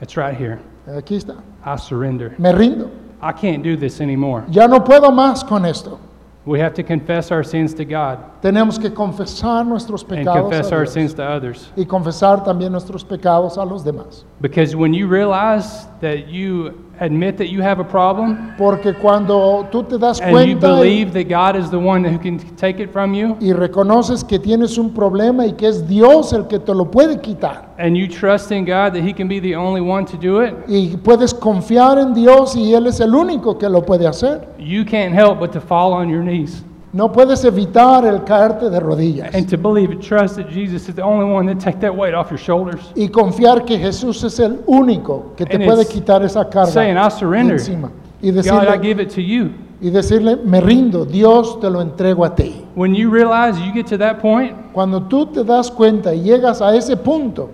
It's 0.00 0.16
right 0.16 0.34
here. 0.34 0.58
aquí 0.86 1.16
está. 1.16 1.36
I 1.64 1.76
surrender. 1.76 2.34
Me 2.38 2.52
rindo. 2.52 2.90
I 3.20 3.32
can't 3.32 3.62
do 3.62 3.76
this 3.76 4.00
anymore. 4.00 4.44
Ya 4.48 4.66
no 4.66 4.80
puedo 4.80 5.10
más 5.12 5.44
con 5.46 5.66
esto. 5.66 5.98
We 6.46 6.58
have 6.60 6.72
to 6.74 6.82
confess 6.82 7.30
our 7.30 7.44
sins 7.44 7.74
to 7.74 7.84
God 7.84 8.18
Tenemos 8.40 8.78
que 8.78 8.90
confesar 8.90 9.64
nuestros 9.66 10.02
and 10.02 10.10
pecados 10.24 10.42
confess 10.42 10.72
a 10.72 10.74
our 10.74 10.82
Dios 10.84 10.94
sins 10.94 11.14
to 11.14 11.22
others. 11.22 11.70
y 11.76 11.84
confesar 11.84 12.42
también 12.44 12.72
nuestros 12.72 13.04
pecados 13.04 13.58
a 13.58 13.64
los 13.64 13.84
demás. 13.84 14.24
Because 14.40 14.74
when 14.74 14.94
you 14.94 15.06
realize 15.06 15.86
that 16.00 16.28
you 16.28 16.72
admit 17.00 17.36
that 17.38 17.48
you 17.48 17.62
have 17.62 17.80
a 17.80 17.84
problem? 17.84 18.54
Porque 18.56 18.94
cuando 18.94 19.66
tú 19.70 19.82
te 19.82 19.98
das 19.98 20.20
and 20.20 20.30
you 20.30 20.58
cuenta 20.58 20.68
y, 20.68 20.80
believe 20.80 21.12
that 21.12 21.28
God 21.28 21.56
is 21.56 21.70
the 21.70 21.78
one 21.78 22.04
who 22.04 22.18
can 22.18 22.38
take 22.56 22.80
it 22.80 22.90
from 22.92 23.14
you? 23.14 23.36
y 23.40 23.52
reconoces 23.52 24.22
que 24.22 24.38
tienes 24.38 24.78
un 24.78 24.92
problema 24.92 25.46
y 25.46 25.52
que 25.52 25.66
es 25.68 25.86
Dios 25.88 26.32
el 26.32 26.46
que 26.46 26.58
te 26.58 26.74
lo 26.74 26.90
puede 26.90 27.20
quitar, 27.20 27.74
and 27.78 27.96
you 27.96 28.06
trust 28.06 28.52
in 28.52 28.64
God 28.64 28.92
that 28.92 29.02
He 29.02 29.12
can 29.12 29.28
be 29.28 29.40
the 29.40 29.56
only 29.56 29.80
one 29.80 30.04
to 30.06 30.16
do 30.16 30.40
it, 30.42 30.54
y 30.68 30.96
puedes 30.96 31.34
confiar 31.34 31.98
en 31.98 32.14
Dios 32.14 32.54
y 32.54 32.74
Él 32.74 32.86
es 32.86 33.00
el 33.00 33.14
único 33.14 33.58
que 33.58 33.68
lo 33.68 33.82
puede 33.82 34.06
hacer, 34.06 34.46
you 34.58 34.84
can't 34.84 35.14
help 35.14 35.40
but 35.40 35.52
to 35.52 35.60
fall 35.60 35.92
on 35.92 36.08
your 36.08 36.22
knees 36.22 36.62
no 36.92 37.12
puedes 37.12 37.44
evitar 37.44 38.04
el 38.04 38.24
caerte 38.24 38.68
de 38.68 38.80
rodillas 38.80 39.34
and 39.34 39.48
to 39.48 39.56
believe 39.56 39.92
and 39.92 40.00
trust 40.02 40.36
that 40.36 40.48
Jesus 40.48 40.88
is 40.88 40.94
the 40.96 41.02
only 41.02 41.24
one 41.24 41.46
that 41.46 41.62
take 41.62 41.78
that 41.80 41.94
weight 41.94 42.14
off 42.14 42.30
your 42.30 42.38
shoulders. 42.38 42.80
y 42.96 43.08
confiar 43.08 43.64
que 43.64 43.78
Jesús 43.78 44.24
es 44.24 44.40
el 44.40 44.60
único 44.66 45.32
que 45.36 45.46
te 45.46 45.56
And 45.56 45.64
puede 45.66 45.82
it's 45.82 45.92
quitar 45.92 46.22
esa 46.24 46.48
carga 46.48 46.66
saying, 46.72 46.96
"I 46.96 47.04
de 47.04 47.10
surrender." 47.10 47.56
encima. 47.58 47.90
Y 48.22 48.30
God, 48.30 48.38
I 48.38 48.42
decirle, 48.42 48.78
give 48.82 49.02
it 49.02 49.08
to 49.14 49.20
you. 49.20 49.50
y 49.80 49.88
decirle, 49.90 50.36
me 50.36 50.60
rindo, 50.60 51.06
Dios 51.06 51.58
te 51.60 51.70
lo 51.70 51.80
entrego 51.80 52.24
a 52.24 52.34
ti. 52.34 52.66
When 52.74 52.94
you 52.94 53.08
realize 53.10 53.58
you 53.60 53.72
get 53.72 53.86
to 53.86 53.96
that 53.98 54.18
point, 54.20 54.54
Cuando 54.72 55.00
tú 55.02 55.26
te 55.26 55.42
das 55.42 55.70
cuenta 55.70 56.12
y 56.14 56.20
llegas 56.22 56.60
a 56.60 56.74
ese 56.76 56.96
punto, 56.96 57.48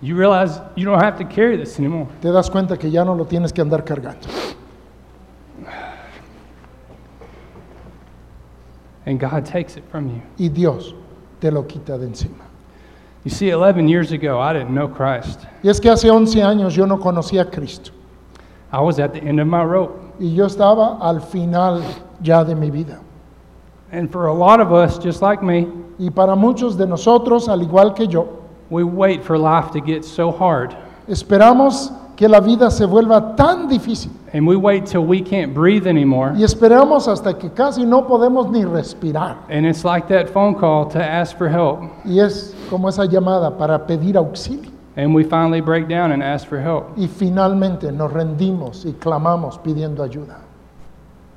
you 0.00 0.16
realize 0.16 0.60
you 0.76 0.84
don't 0.84 1.02
have 1.02 1.18
to 1.18 1.24
carry 1.24 1.56
this 1.56 1.78
anymore. 1.78 2.06
te 2.20 2.30
das 2.30 2.48
cuenta 2.50 2.76
que 2.76 2.90
ya 2.90 3.04
no 3.04 3.14
lo 3.14 3.24
tienes 3.24 3.52
que 3.52 3.60
andar 3.60 3.84
cargando. 3.84 4.20
And 9.06 9.18
God 9.18 9.44
takes 9.44 9.76
it 9.76 9.84
from 9.90 10.08
you. 10.08 10.22
Y 10.38 10.48
Dios 10.48 10.94
te 11.40 11.50
lo 11.50 11.64
quita 11.64 11.98
de 11.98 12.06
encima. 12.06 12.44
You 13.24 13.30
see, 13.30 13.50
11 13.50 13.88
years 13.88 14.12
ago, 14.12 14.40
I 14.40 14.52
didn't 14.52 14.74
know 14.74 14.88
Christ. 14.88 15.40
Y 15.62 15.70
es 15.70 15.78
que 15.80 15.90
hace 15.90 16.10
11 16.10 16.40
años 16.42 16.74
yo 16.74 16.86
no 16.86 16.98
conocía 16.98 17.42
a 17.42 17.50
Cristo. 17.50 17.92
I 18.72 18.80
was 18.80 18.98
at 18.98 19.12
the 19.12 19.20
end 19.22 19.38
of 19.40 19.46
my 19.46 19.62
rope. 19.62 19.98
Y 20.18 20.26
yo 20.26 20.46
estaba 20.46 20.98
al 21.00 21.20
final 21.20 21.82
ya 22.22 22.42
de 22.42 22.54
mi 22.54 22.70
vida. 22.70 23.00
And 23.92 24.10
for 24.10 24.26
a 24.26 24.32
lot 24.34 24.60
of 24.60 24.72
us, 24.72 24.98
just 24.98 25.20
like 25.20 25.42
me, 25.42 25.66
Y 25.98 26.10
para 26.10 26.34
muchos 26.34 26.76
de 26.76 26.86
nosotros, 26.86 27.48
al 27.48 27.60
igual 27.62 27.94
que 27.94 28.06
yo, 28.06 28.26
we 28.70 28.82
wait 28.82 29.22
for 29.22 29.38
life 29.38 29.70
to 29.70 29.80
get 29.80 30.04
so 30.04 30.32
hard. 30.32 30.74
esperamos 31.06 31.92
que 32.22 32.28
la 32.28 32.38
vida 32.38 32.70
se 32.70 32.86
vuelva 32.86 33.34
tan 33.34 33.66
difícil. 33.66 34.12
And 34.32 34.46
we 34.46 34.54
wait 34.54 34.86
till 34.86 35.00
we 35.00 35.20
can't 35.20 35.52
breathe 35.52 35.88
anymore. 35.88 36.34
Y 36.36 36.44
esperamos 36.44 37.08
hasta 37.08 37.36
que 37.36 37.50
casi 37.50 37.84
no 37.84 38.06
podemos 38.06 38.48
ni 38.48 38.64
respirar. 38.64 39.38
And 39.50 39.66
it's 39.66 39.84
like 39.84 40.06
that 40.06 40.28
phone 40.28 40.54
call 40.54 40.86
to 40.90 41.00
ask 41.00 41.36
for 41.36 41.48
help. 41.48 41.80
Y 42.04 42.20
es 42.20 42.54
como 42.70 42.88
esa 42.88 43.06
llamada 43.06 43.58
para 43.58 43.88
pedir 43.88 44.16
auxilio. 44.16 44.70
And 44.94 45.12
we 45.12 45.24
finally 45.24 45.60
break 45.60 45.88
down 45.88 46.12
and 46.12 46.22
ask 46.22 46.46
for 46.46 46.60
help. 46.60 46.96
Y 46.96 47.08
finalmente 47.08 47.90
nos 47.90 48.12
rendimos 48.12 48.84
y 48.84 48.92
clamamos 48.92 49.58
pidiendo 49.58 50.04
ayuda. 50.04 50.38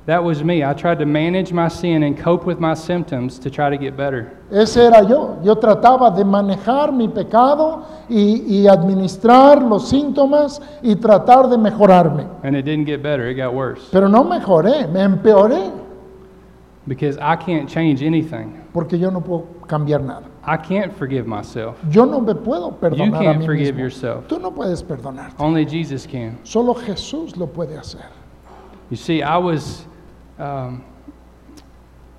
That 0.06 0.22
was 0.22 0.44
me. 0.44 0.62
I 0.62 0.72
tried 0.72 1.00
to 1.00 1.04
manage 1.06 1.52
my 1.52 1.66
sin 1.66 2.04
and 2.04 2.16
cope 2.16 2.46
with 2.46 2.60
my 2.60 2.74
symptoms 2.74 3.40
to 3.40 3.50
try 3.50 3.68
to 3.70 3.76
get 3.76 3.96
better. 3.96 4.38
Ese 4.52 4.76
era 4.76 5.02
yo. 5.04 5.40
Yo 5.42 5.56
trataba 5.56 6.14
de 6.14 6.24
manejar 6.24 6.92
mi 6.92 7.08
pecado 7.08 7.84
y, 8.08 8.44
y 8.46 8.66
administrar 8.68 9.60
los 9.60 9.88
síntomas 9.88 10.60
y 10.80 10.94
tratar 10.94 11.48
de 11.50 11.58
mejorarme. 11.58 12.24
And 12.44 12.54
it 12.56 12.64
didn't 12.64 12.86
get 12.86 13.02
better, 13.02 13.28
it 13.28 13.34
got 13.34 13.52
worse. 13.52 13.88
Pero 13.90 14.06
no 14.08 14.22
mejoré, 14.22 14.86
me 14.86 15.00
empeoré, 15.02 15.72
Because 16.86 17.18
I 17.18 17.34
can't 17.34 17.68
change 17.68 18.00
anything. 18.00 18.62
porque 18.72 18.96
yo 18.96 19.10
no 19.10 19.20
puedo 19.20 19.46
cambiar 19.66 20.02
nada. 20.04 20.26
I 20.44 20.56
can't 20.56 20.92
forgive 20.96 21.26
myself. 21.26 21.76
Yo 21.90 22.04
no 22.04 22.20
me 22.20 22.32
puedo 22.32 22.70
You 22.70 22.76
perdonar 22.80 23.20
a 23.22 23.24
can't 23.24 23.38
mí 23.40 23.44
forgive 23.46 23.72
mismo. 23.74 23.80
yourself. 23.80 24.28
Tú 24.28 24.38
no 24.40 24.52
puedes 24.52 24.84
perdonarte. 24.84 25.34
Only 25.42 25.64
Jesus 25.66 26.06
can. 26.06 26.38
Solo 26.44 26.74
Jesús 26.74 27.36
lo 27.36 27.48
puede 27.48 27.76
hacer. 27.76 28.02
You 28.88 28.96
see, 28.96 29.20
I 29.20 29.36
was, 29.36 29.84
um, 30.38 30.84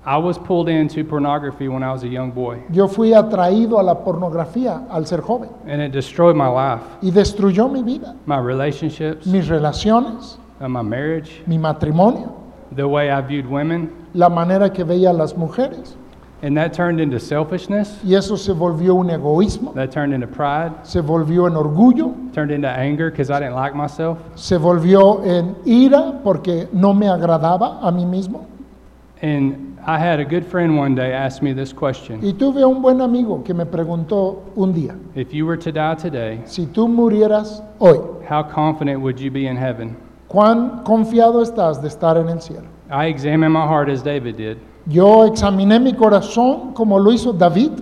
I 0.04 0.16
was 0.16 0.38
pulled 0.38 0.68
into 0.68 1.04
pornography 1.04 1.68
when 1.68 1.82
I 1.82 1.92
was 1.92 2.02
a 2.02 2.08
young 2.08 2.30
boy, 2.30 2.62
Yo 2.70 2.88
fui 2.88 3.12
atraído 3.12 3.78
a 3.78 3.82
la 3.82 3.94
pornografía 3.94 4.86
al 4.90 5.04
ser 5.06 5.20
joven. 5.20 5.50
And 5.66 5.82
it 5.82 5.92
destroyed 5.92 6.34
my 6.34 6.48
life, 6.48 6.82
y 7.02 7.10
destruyó 7.10 7.70
mi 7.70 7.82
vida, 7.82 8.16
my 8.24 8.38
relationships, 8.38 9.26
mis 9.26 9.48
relaciones, 9.48 10.38
uh, 10.60 10.68
my 10.68 10.82
marriage, 10.82 11.42
mi 11.46 11.58
matrimonio, 11.58 12.34
the 12.72 12.86
way 12.88 13.10
I 13.10 13.20
viewed 13.20 13.46
women, 13.46 14.06
la 14.14 14.28
manera 14.28 14.72
que 14.72 14.84
veía 14.84 15.10
a 15.10 15.12
las 15.12 15.34
mujeres. 15.34 15.96
And 16.42 16.56
that 16.56 16.72
turned 16.72 17.00
into 17.00 17.18
selfishness. 17.18 17.98
Y 18.04 18.14
eso 18.14 18.36
se 18.36 18.52
volvió 18.52 18.94
un 18.94 19.10
egoísmo, 19.10 19.74
That 19.74 19.90
turned 19.90 20.12
into 20.14 20.26
pride, 20.26 20.72
se 20.84 21.00
volvió 21.00 21.46
en 21.46 21.54
orgullo, 21.56 22.14
turned 22.32 22.50
into 22.52 22.68
anger 22.68 23.10
because 23.10 23.30
I 23.30 23.40
didn't 23.40 23.54
like 23.54 23.74
myself, 23.74 24.18
se 24.36 24.56
volvió 24.56 25.24
en 25.24 25.56
ira 25.66 26.20
porque 26.22 26.68
no 26.72 26.94
me 26.94 27.06
agradaba 27.06 27.80
a 27.82 27.90
mí 27.90 28.04
mismo. 28.06 28.46
and 29.20 29.64
I 29.84 29.98
had 29.98 30.20
a 30.20 30.24
good 30.24 30.44
friend 30.46 30.76
one 30.76 30.94
day 30.94 31.12
ask 31.12 31.40
me 31.42 31.52
this 31.54 31.72
question: 31.72 32.20
Y 32.22 32.32
tuve 32.32 32.64
un 32.64 32.82
buen 32.82 33.00
amigo 33.00 33.42
que 33.42 33.54
me 33.54 33.64
preguntó 33.64 34.42
un 34.54 34.72
día, 34.74 34.94
If 35.14 35.32
you 35.32 35.46
were 35.46 35.56
to 35.56 35.72
die 35.72 35.94
today, 35.94 36.42
si 36.44 36.66
tú 36.66 36.88
murieras 36.88 37.62
hoy, 37.80 37.98
how 38.28 38.42
confident 38.42 39.00
would 39.00 39.18
you 39.18 39.30
be 39.30 39.46
in 39.46 39.56
heaven? 39.56 39.96
¿Cuán 40.28 40.82
confiado 40.84 41.42
estás 41.42 41.80
de 41.82 41.88
estar 41.88 42.16
en 42.16 42.28
el 42.28 42.40
cielo? 42.40 42.66
I 42.90 43.06
examined 43.06 43.52
my 43.52 43.66
heart 43.66 43.88
as 43.88 44.02
David 44.02 44.36
did, 44.36 44.58
Yo 44.86 45.26
examiné 45.26 45.78
mi 45.80 45.92
corazón 45.92 46.72
como 46.72 46.98
lo 46.98 47.10
hizo 47.12 47.32
David 47.32 47.72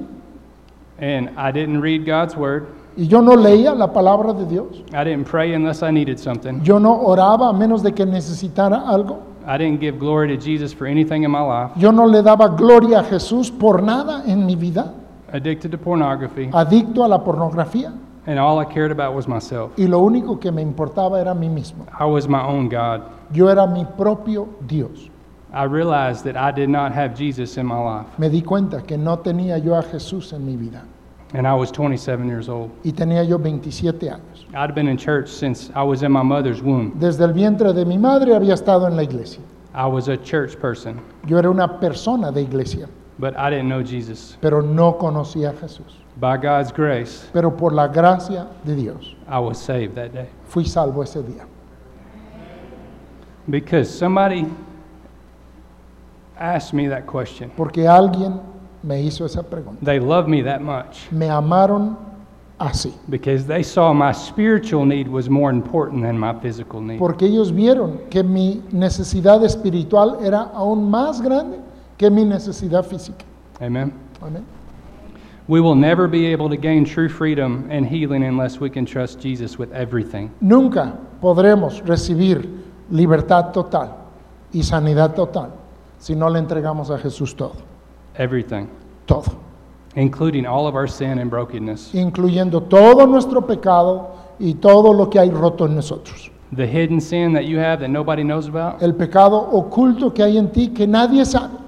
and 1.00 1.30
I 1.36 1.52
didn't 1.52 1.80
read 1.80 2.04
God's 2.06 2.36
word. 2.36 2.66
y 2.96 3.06
yo 3.06 3.20
no 3.20 3.36
leía 3.36 3.74
la 3.74 3.92
palabra 3.92 4.32
de 4.32 4.46
Dios. 4.46 4.82
I 4.92 5.04
didn't 5.04 5.26
pray 5.26 5.54
unless 5.54 5.82
I 5.82 5.90
needed 5.92 6.18
something. 6.18 6.62
Yo 6.62 6.78
no 6.78 6.98
oraba 6.98 7.50
a 7.50 7.52
menos 7.52 7.82
de 7.82 7.92
que 7.92 8.06
necesitara 8.06 8.88
algo. 8.88 9.18
I 9.46 9.58
didn't 9.58 9.80
give 9.80 9.98
glory 9.98 10.34
to 10.34 10.42
Jesus 10.42 10.72
for 10.72 10.86
anything 10.88 11.22
in 11.22 11.30
my 11.30 11.42
life. 11.42 11.70
Yo 11.76 11.92
no 11.92 12.04
le 12.06 12.22
daba 12.22 12.48
gloria 12.56 13.00
a 13.00 13.04
Jesús 13.04 13.50
por 13.50 13.82
nada 13.82 14.24
en 14.26 14.44
mi 14.46 14.56
vida. 14.56 14.92
Addicted 15.32 15.70
to 15.70 15.78
pornography, 15.78 16.48
Adicto 16.52 17.04
a 17.04 17.08
la 17.08 17.22
pornografía. 17.22 17.92
And 18.26 18.38
all 18.38 18.58
I 18.58 18.64
cared 18.64 18.90
about 18.92 19.14
was 19.14 19.26
myself. 19.28 19.72
Y 19.78 19.86
lo 19.86 20.00
único 20.00 20.38
que 20.40 20.50
me 20.52 20.62
importaba 20.62 21.20
era 21.20 21.34
mí 21.34 21.48
mismo. 21.48 21.86
I 21.98 22.04
was 22.04 22.28
my 22.28 22.42
own 22.42 22.68
God. 22.68 23.02
Yo 23.32 23.48
era 23.48 23.66
mi 23.66 23.84
propio 23.84 24.48
Dios. 24.66 25.08
I 25.52 25.64
realized 25.64 26.24
that 26.24 26.36
I 26.36 26.50
did 26.50 26.68
not 26.68 26.92
have 26.92 27.14
Jesus 27.16 27.56
in 27.56 27.66
my 27.66 27.78
life, 27.78 28.06
Me 28.18 28.28
di 28.28 28.42
cuenta 28.42 28.82
que 28.86 28.96
no 28.98 29.16
tenía 29.18 29.58
yo 29.58 29.74
a 29.74 29.82
Jesús 29.82 30.32
en 30.32 30.44
mi 30.44 30.56
vida. 30.56 30.82
and 31.34 31.46
I 31.46 31.54
was 31.54 31.70
27 31.72 32.26
years 32.28 32.48
old. 32.48 32.70
Y 32.84 32.92
tenía 32.92 33.24
yo 33.26 33.38
27 33.38 34.10
años. 34.10 34.46
I'd 34.54 34.74
been 34.74 34.88
in 34.88 34.96
church 34.96 35.28
since 35.28 35.70
I 35.74 35.82
was 35.82 36.02
in 36.02 36.12
my 36.12 36.22
mother's 36.22 36.62
womb. 36.62 36.92
Desde 36.98 37.24
el 37.24 37.32
vientre 37.32 37.72
de 37.72 37.84
mi 37.84 37.96
madre 37.98 38.34
había 38.34 38.54
estado 38.54 38.86
en 38.86 38.96
la 38.96 39.02
iglesia. 39.02 39.40
I 39.74 39.86
was 39.86 40.08
a 40.08 40.16
church 40.16 40.58
person, 40.58 41.00
Yo 41.26 41.36
era 41.38 41.50
una 41.50 41.78
persona 41.80 42.30
de 42.32 42.42
iglesia, 42.42 42.88
but 43.18 43.34
I 43.36 43.50
didn't 43.50 43.68
know 43.68 43.82
Jesus. 43.82 44.36
pero 44.40 44.62
no 44.62 44.96
conocía 44.98 45.50
a 45.50 45.52
Jesús. 45.54 46.02
By 46.18 46.38
God's 46.38 46.72
grace, 46.72 47.28
Pero 47.32 47.50
por 47.54 47.72
la 47.72 47.88
gracia 47.88 48.46
de 48.64 48.74
Dios 48.74 49.14
I 49.28 49.38
was 49.38 49.58
saved 49.58 49.94
that 49.96 50.12
day. 50.12 50.28
fui 50.46 50.64
salvo 50.64 51.02
ese 51.02 51.22
día. 51.22 51.44
Because 53.48 53.88
somebody 53.90 54.46
asked 56.38 56.72
me 56.74 56.88
that 56.88 57.06
question. 57.06 57.50
Porque 57.56 57.86
alguien 57.86 58.40
me 58.82 59.02
hizo 59.02 59.24
esa 59.24 59.42
pregunta. 59.42 59.84
They 59.84 60.00
loved 60.00 60.28
me 60.28 60.42
that 60.42 60.60
much 60.62 61.10
Me 61.12 61.26
amaron 61.28 61.96
así. 62.58 62.92
because 63.10 63.46
they 63.46 63.62
saw 63.62 63.92
my 63.92 64.12
spiritual 64.12 64.84
need 64.86 65.06
was 65.08 65.28
more 65.28 65.50
important 65.50 66.02
than 66.02 66.18
my 66.18 66.32
physical 66.40 66.80
need. 66.80 66.98
Porque 66.98 67.26
ellos 67.26 67.50
vieron 67.52 68.08
que 68.10 68.22
mi 68.22 68.62
necesidad 68.72 69.44
espiritual 69.44 70.18
era 70.22 70.50
aún 70.54 70.90
más 70.90 71.20
grande 71.20 71.58
que 71.98 72.10
mi 72.10 72.24
necesidad 72.24 72.84
física. 72.84 73.24
Amen. 73.60 73.92
Amén. 74.22 74.44
We 75.48 75.60
will 75.60 75.76
never 75.76 76.08
be 76.08 76.26
able 76.26 76.48
to 76.48 76.56
gain 76.56 76.84
true 76.84 77.08
freedom 77.08 77.68
and 77.70 77.86
healing 77.86 78.24
unless 78.24 78.58
we 78.58 78.68
can 78.68 78.84
trust 78.84 79.20
Jesus 79.20 79.56
with 79.56 79.72
everything. 79.72 80.32
Nunca 80.40 80.98
podremos 81.22 81.86
recibir 81.86 82.64
libertad 82.90 83.52
total 83.52 83.96
y 84.52 84.62
sanidad 84.62 85.14
total 85.14 85.52
si 85.98 86.16
no 86.16 86.28
le 86.28 86.40
entregamos 86.40 86.90
a 86.90 86.98
Jesús 86.98 87.36
todo. 87.36 87.54
Everything. 88.16 88.68
Todo. 89.06 89.38
Including 89.94 90.46
all 90.46 90.66
of 90.66 90.74
our 90.74 90.88
sin 90.88 91.20
and 91.20 91.30
brokenness. 91.30 91.94
Incluyendo 91.94 92.68
todo 92.68 93.06
nuestro 93.06 93.46
pecado 93.46 94.16
y 94.40 94.54
todo 94.54 94.92
lo 94.92 95.08
que 95.08 95.20
hay 95.20 95.30
roto 95.30 95.66
en 95.66 95.76
nosotros. 95.76 96.30
The 96.52 96.66
hidden 96.66 97.00
sin 97.00 97.32
that 97.34 97.44
you 97.44 97.58
have 97.58 97.80
that 97.80 97.88
nobody 97.88 98.24
knows 98.24 98.48
about, 98.48 98.82
El 98.82 98.94
pecado 98.94 99.48
oculto 99.52 100.12
que 100.12 100.24
hay 100.24 100.38
en 100.38 100.50
ti 100.50 100.68
que 100.68 100.88
nadie 100.88 101.24
sabe 101.24 101.65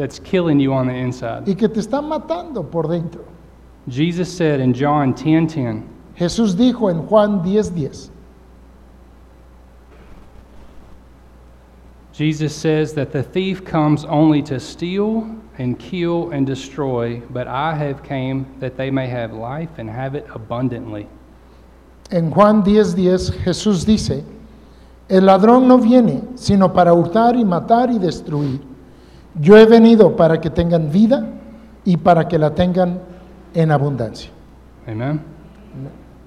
that's 0.00 0.18
killing 0.18 0.58
you 0.58 0.72
on 0.72 0.86
the 0.86 0.94
inside. 0.94 1.46
y 1.46 1.54
que 1.54 1.68
te 1.68 1.80
está 1.80 2.00
matando 2.00 2.68
por 2.68 2.88
dentro. 2.88 3.22
Jesus 3.86 4.34
said 4.34 4.58
in 4.58 4.72
John 4.72 5.12
10:10, 5.12 5.82
Jesús 6.16 6.54
dijo 6.54 6.90
en 6.90 7.06
Juan 7.06 7.42
10:10, 7.42 8.08
Jesus 12.12 12.54
says 12.54 12.94
that 12.94 13.12
the 13.12 13.22
thief 13.22 13.62
comes 13.62 14.04
only 14.06 14.42
to 14.42 14.58
steal 14.58 15.26
and 15.58 15.78
kill 15.78 16.30
and 16.30 16.46
destroy, 16.46 17.20
but 17.30 17.46
I 17.46 17.74
have 17.74 18.02
came 18.02 18.46
that 18.60 18.76
they 18.78 18.90
may 18.90 19.06
have 19.06 19.32
life 19.34 19.70
and 19.78 19.88
have 19.90 20.14
it 20.14 20.26
abundantly. 20.34 21.06
En 22.10 22.30
Juan 22.30 22.62
10:10 22.62 23.32
Jesús 23.44 23.84
dice, 23.84 24.24
el 25.10 25.26
ladrón 25.26 25.66
no 25.68 25.76
viene 25.76 26.22
sino 26.36 26.72
para 26.72 26.94
hurtar 26.94 27.36
y 27.36 27.44
matar 27.44 27.90
y 27.90 27.98
destruir. 27.98 28.69
Yo 29.38 29.56
he 29.56 29.66
venido 29.66 30.16
para 30.16 30.40
que 30.40 30.50
tengan 30.50 30.90
vida 30.90 31.26
y 31.84 31.96
para 31.96 32.26
que 32.26 32.38
la 32.38 32.50
tengan 32.54 33.00
en 33.54 33.70
abundancia. 33.70 34.30
Amen. 34.88 35.20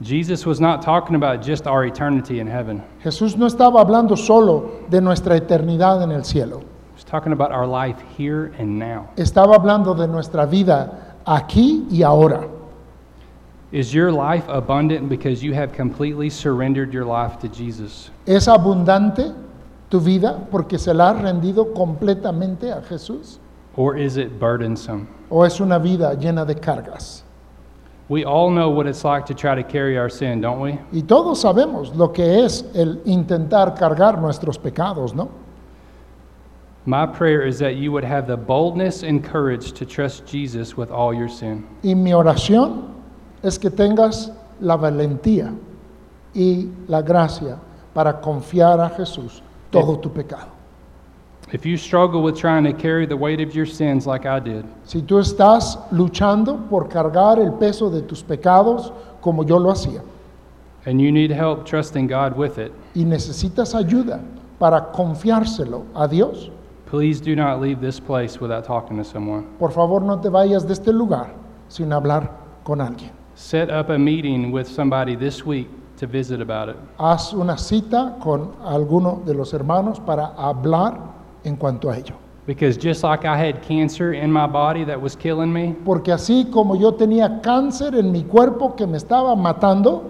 Jesus 0.01 0.45
was 0.45 0.59
not 0.59 0.81
talking 0.81 1.15
about 1.15 1.41
just 1.41 1.65
our 1.67 1.85
eternity 1.85 2.39
in 2.39 2.47
heaven. 2.47 2.81
Jesús 3.03 3.37
no 3.37 3.45
estaba 3.45 3.79
hablando 3.81 4.17
solo 4.17 4.85
de 4.89 4.99
nuestra 5.01 5.35
eternidad 5.37 6.01
en 6.03 6.11
el 6.11 6.23
cielo, 6.23 6.59
He 6.59 6.95
was 6.95 7.03
talking 7.03 7.31
about 7.31 7.51
our 7.51 7.65
life 7.65 7.97
here 8.17 8.53
and 8.59 8.77
now. 8.77 9.09
estaba 9.15 9.55
hablando 9.55 9.95
de 9.95 10.07
nuestra 10.07 10.45
vida 10.45 11.15
aquí 11.25 11.85
y 11.91 12.03
ahora. 12.03 12.47
Is 13.71 13.93
your 13.93 14.11
life 14.11 14.45
abundant 14.49 15.09
because 15.09 15.41
you 15.41 15.53
have 15.53 15.73
completely 15.73 16.29
surrendered 16.29 16.93
your 16.93 17.05
life 17.05 17.39
to 17.39 17.47
Jesus? 17.47 18.11
¿Es 18.27 18.47
abundante 18.47 19.33
tu 19.93 19.99
vida 19.99 20.47
porque 20.49 20.79
se 20.79 20.91
la 20.91 21.11
has 21.11 21.21
rendido 21.21 21.71
completamente 21.71 22.71
a 22.71 22.81
Jesús? 22.81 23.39
Or 23.75 23.95
is 23.95 24.17
it 24.17 24.39
burdensome? 24.39 25.05
¿O 25.29 25.45
es 25.45 25.59
una 25.59 25.77
vida 25.77 26.15
llena 26.15 26.45
de 26.45 26.55
cargas? 26.55 27.23
We 28.09 28.25
all 28.25 28.49
know 28.49 28.71
what 28.71 28.87
it's 28.87 29.03
like 29.03 29.27
to 29.27 29.35
try 29.35 29.53
to 29.53 29.61
carry 29.61 29.95
our 29.95 30.09
sin, 30.09 30.41
don't 30.41 30.59
we? 30.59 30.79
Y 30.91 31.03
todos 31.03 31.41
sabemos 31.41 31.95
lo 31.95 32.11
que 32.11 32.43
es 32.43 32.65
el 32.73 33.03
intentar 33.05 33.75
cargar 33.75 34.19
nuestros 34.19 34.57
pecados, 34.57 35.13
¿no? 35.13 35.29
My 36.87 37.05
prayer 37.05 37.45
is 37.45 37.59
that 37.59 37.75
you 37.75 37.91
would 37.91 38.03
have 38.03 38.25
the 38.25 38.35
boldness 38.35 39.03
and 39.03 39.23
courage 39.23 39.73
to 39.73 39.85
trust 39.85 40.25
Jesus 40.25 40.75
with 40.75 40.89
all 40.89 41.13
your 41.13 41.29
sin. 41.29 41.67
Y 41.83 41.93
mi 41.93 42.13
oración 42.13 42.95
es 43.43 43.59
que 43.59 43.69
tengas 43.69 44.31
la 44.59 44.75
valentía 44.75 45.53
y 46.33 46.67
la 46.87 47.03
gracia 47.03 47.59
para 47.93 48.19
confiar 48.19 48.81
a 48.81 48.89
Jesús 48.89 49.43
todo 49.73 49.97
tu 49.99 50.09
pecado. 50.09 50.51
If 51.51 51.65
you 51.65 51.77
struggle 51.77 52.23
with 52.23 52.35
trying 52.35 52.63
to 52.63 52.73
carry 52.73 53.05
the 53.05 53.15
weight 53.17 53.39
of 53.39 53.53
your 53.53 53.67
sins 53.67 54.07
like 54.07 54.25
I 54.25 54.39
did, 54.39 54.65
Si 54.85 55.01
tú 55.01 55.19
estás 55.19 55.77
luchando 55.91 56.67
por 56.69 56.87
cargar 56.87 57.37
el 57.37 57.51
peso 57.53 57.89
de 57.89 58.01
tus 58.01 58.23
pecados 58.23 58.91
como 59.21 59.43
yo 59.43 59.57
lo 59.57 59.69
hacía 59.71 60.01
and 60.85 60.99
you 60.99 61.11
need 61.11 61.31
help 61.31 61.65
trusting 61.65 62.07
God 62.07 62.35
with 62.35 62.57
it, 62.57 62.71
y 62.95 63.03
necesitas 63.03 63.75
ayuda 63.75 64.19
para 64.59 64.91
confiárselo 64.91 65.85
a 65.93 66.07
Dios, 66.07 66.49
please 66.85 67.21
do 67.21 67.35
not 67.35 67.59
leave 67.61 67.79
this 67.81 67.99
place 67.99 68.39
without 68.41 68.65
talking 68.65 68.97
to 68.97 69.03
someone. 69.03 69.45
por 69.59 69.71
favor 69.71 70.01
no 70.01 70.19
te 70.19 70.29
vayas 70.29 70.65
de 70.65 70.73
este 70.73 70.91
lugar 70.91 71.33
sin 71.67 71.91
hablar 71.91 72.29
con 72.63 72.79
alguien. 72.79 73.11
Set 73.35 73.69
up 73.69 73.89
a 73.89 73.97
meeting 73.97 74.51
with 74.51 74.67
somebody 74.67 75.15
this 75.15 75.45
week 75.45 75.67
to 75.97 76.07
visit 76.07 76.41
about 76.41 76.69
it. 76.69 76.75
Haz 76.97 77.33
una 77.33 77.57
cita 77.57 78.17
con 78.21 78.51
alguno 78.63 79.21
de 79.25 79.33
los 79.33 79.53
hermanos 79.53 79.99
para 79.99 80.33
hablar 80.37 80.97
en 81.43 81.55
cuanto 81.55 81.89
a 81.89 81.97
ello. 81.97 82.15
Because 82.45 82.75
just 82.77 83.03
like 83.03 83.23
I 83.23 83.37
had 83.37 83.61
cancer 83.61 84.11
in 84.13 84.29
my 84.31 84.47
body 84.47 84.83
that 84.83 85.01
was 85.01 85.15
killing 85.15 85.53
me, 85.53 85.75
Porque 85.85 86.11
así 86.11 86.51
como 86.51 86.75
yo 86.75 86.91
tenía 86.93 87.41
cáncer 87.41 87.95
en 87.95 88.11
mi 88.11 88.23
cuerpo 88.23 88.75
que 88.75 88.85
me 88.85 88.97
estaba 88.97 89.33
matando, 89.35 90.03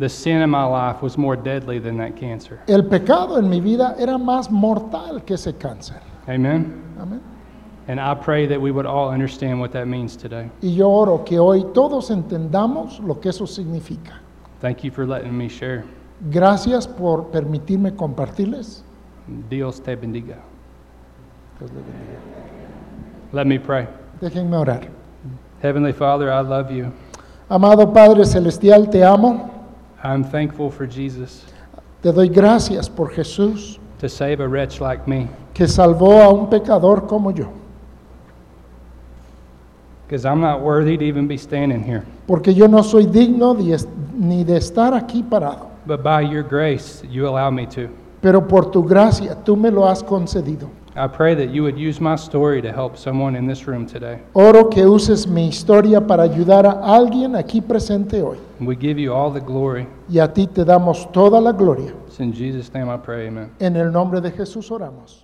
the 0.00 0.08
sin 0.08 0.42
in 0.42 0.50
my 0.50 0.64
life 0.64 1.00
was 1.00 1.16
more 1.16 1.36
deadly 1.36 1.78
than 1.78 1.96
that 1.98 2.16
cancer. 2.16 2.58
el 2.66 2.82
pecado 2.88 3.38
en 3.38 3.48
mi 3.48 3.60
vida 3.60 3.94
era 4.00 4.18
más 4.18 4.50
mortal 4.50 5.22
que 5.24 5.34
ese 5.34 5.52
cáncer. 5.56 6.00
Amen? 6.26 6.82
Amén. 7.00 7.20
And 7.86 8.00
I 8.00 8.14
pray 8.14 8.46
that 8.46 8.60
we 8.60 8.72
would 8.72 8.86
all 8.86 9.08
understand 9.10 9.60
what 9.60 9.70
that 9.72 9.86
means 9.86 10.16
today. 10.16 10.50
Y 10.60 10.74
yo 10.74 10.88
oro 10.88 11.22
que 11.24 11.38
hoy 11.38 11.66
todos 11.72 12.10
entendamos 12.10 12.98
lo 13.00 13.20
que 13.20 13.28
eso 13.28 13.46
significa. 13.46 14.21
Thank 14.62 14.84
you 14.84 14.92
for 14.92 15.04
letting 15.04 15.36
me 15.36 15.48
share. 15.48 15.84
Gracias 16.30 16.86
por 16.86 17.32
permitirme 17.32 17.96
compartirles. 17.96 18.84
Dios 19.50 19.80
te 19.82 19.96
bendiga. 19.96 20.36
Let 23.32 23.46
me 23.46 23.58
pray. 23.58 23.88
Déjenme 24.20 24.56
orar. 24.56 24.88
Heavenly 25.60 25.92
Father, 25.92 26.30
I 26.30 26.40
love 26.42 26.70
you. 26.70 26.92
Amado 27.48 27.92
Padre 27.92 28.24
Celestial, 28.24 28.88
te 28.88 29.02
amo. 29.04 29.50
I'm 30.04 30.24
thankful 30.24 30.70
for 30.70 30.86
Jesus 30.86 31.44
Te 32.00 32.10
doy 32.12 32.28
gracias 32.28 32.88
por 32.88 33.10
Jesús 33.10 33.78
to 33.98 34.08
save 34.08 34.40
a 34.40 34.48
wretch 34.48 34.80
like 34.80 35.06
me. 35.08 35.28
que 35.54 35.66
salvó 35.68 36.22
a 36.22 36.28
un 36.32 36.48
pecador 36.48 37.06
como 37.06 37.30
yo. 37.32 37.50
Because 40.12 40.26
I'm 40.26 40.42
not 40.42 40.60
worthy 40.60 40.98
to 40.98 41.04
even 41.06 41.26
be 41.26 41.38
standing 41.38 41.82
here. 41.82 42.04
Porque 42.26 42.52
yo 42.52 42.66
no 42.66 42.82
soy 42.82 43.06
digno 43.06 43.54
de 43.54 43.78
ni 44.14 44.44
de 44.44 44.58
estar 44.58 44.92
aquí 44.92 45.22
parado. 45.22 45.70
But 45.86 46.02
by 46.02 46.20
your 46.20 46.42
grace, 46.42 47.02
you 47.08 47.26
allow 47.26 47.50
me 47.50 47.64
to. 47.68 47.88
Pero 48.20 48.46
por 48.46 48.70
tu 48.70 48.82
gracia 48.82 49.34
tú 49.42 49.56
me 49.56 49.70
lo 49.70 49.88
has 49.88 50.02
concedido. 50.02 50.68
I 50.94 51.06
pray 51.06 51.34
that 51.36 51.48
you 51.48 51.62
would 51.62 51.78
use 51.78 51.98
my 51.98 52.16
story 52.16 52.60
to 52.60 52.70
help 52.70 52.98
someone 52.98 53.34
in 53.34 53.46
this 53.46 53.66
room 53.66 53.86
today. 53.86 54.18
Oro 54.34 54.68
que 54.68 54.84
uses 54.84 55.26
mi 55.26 55.48
historia 55.48 56.06
para 56.06 56.24
ayudar 56.24 56.66
a 56.66 56.94
alguien 56.94 57.34
aquí 57.34 57.62
presente 57.62 58.20
hoy. 58.20 58.36
We 58.60 58.76
give 58.76 59.00
you 59.00 59.14
all 59.14 59.32
the 59.32 59.40
glory. 59.40 59.86
Y 60.10 60.18
a 60.18 60.30
ti 60.30 60.46
te 60.46 60.62
damos 60.66 61.10
toda 61.12 61.40
la 61.40 61.52
gloria. 61.52 61.94
It's 62.06 62.20
in 62.20 62.34
Jesus' 62.34 62.70
name 62.74 62.90
I 62.90 62.98
pray, 62.98 63.28
amen. 63.28 63.50
En 63.60 63.76
el 63.76 63.90
nombre 63.90 64.20
de 64.20 64.30
Jesús 64.30 64.70
oramos. 64.70 65.21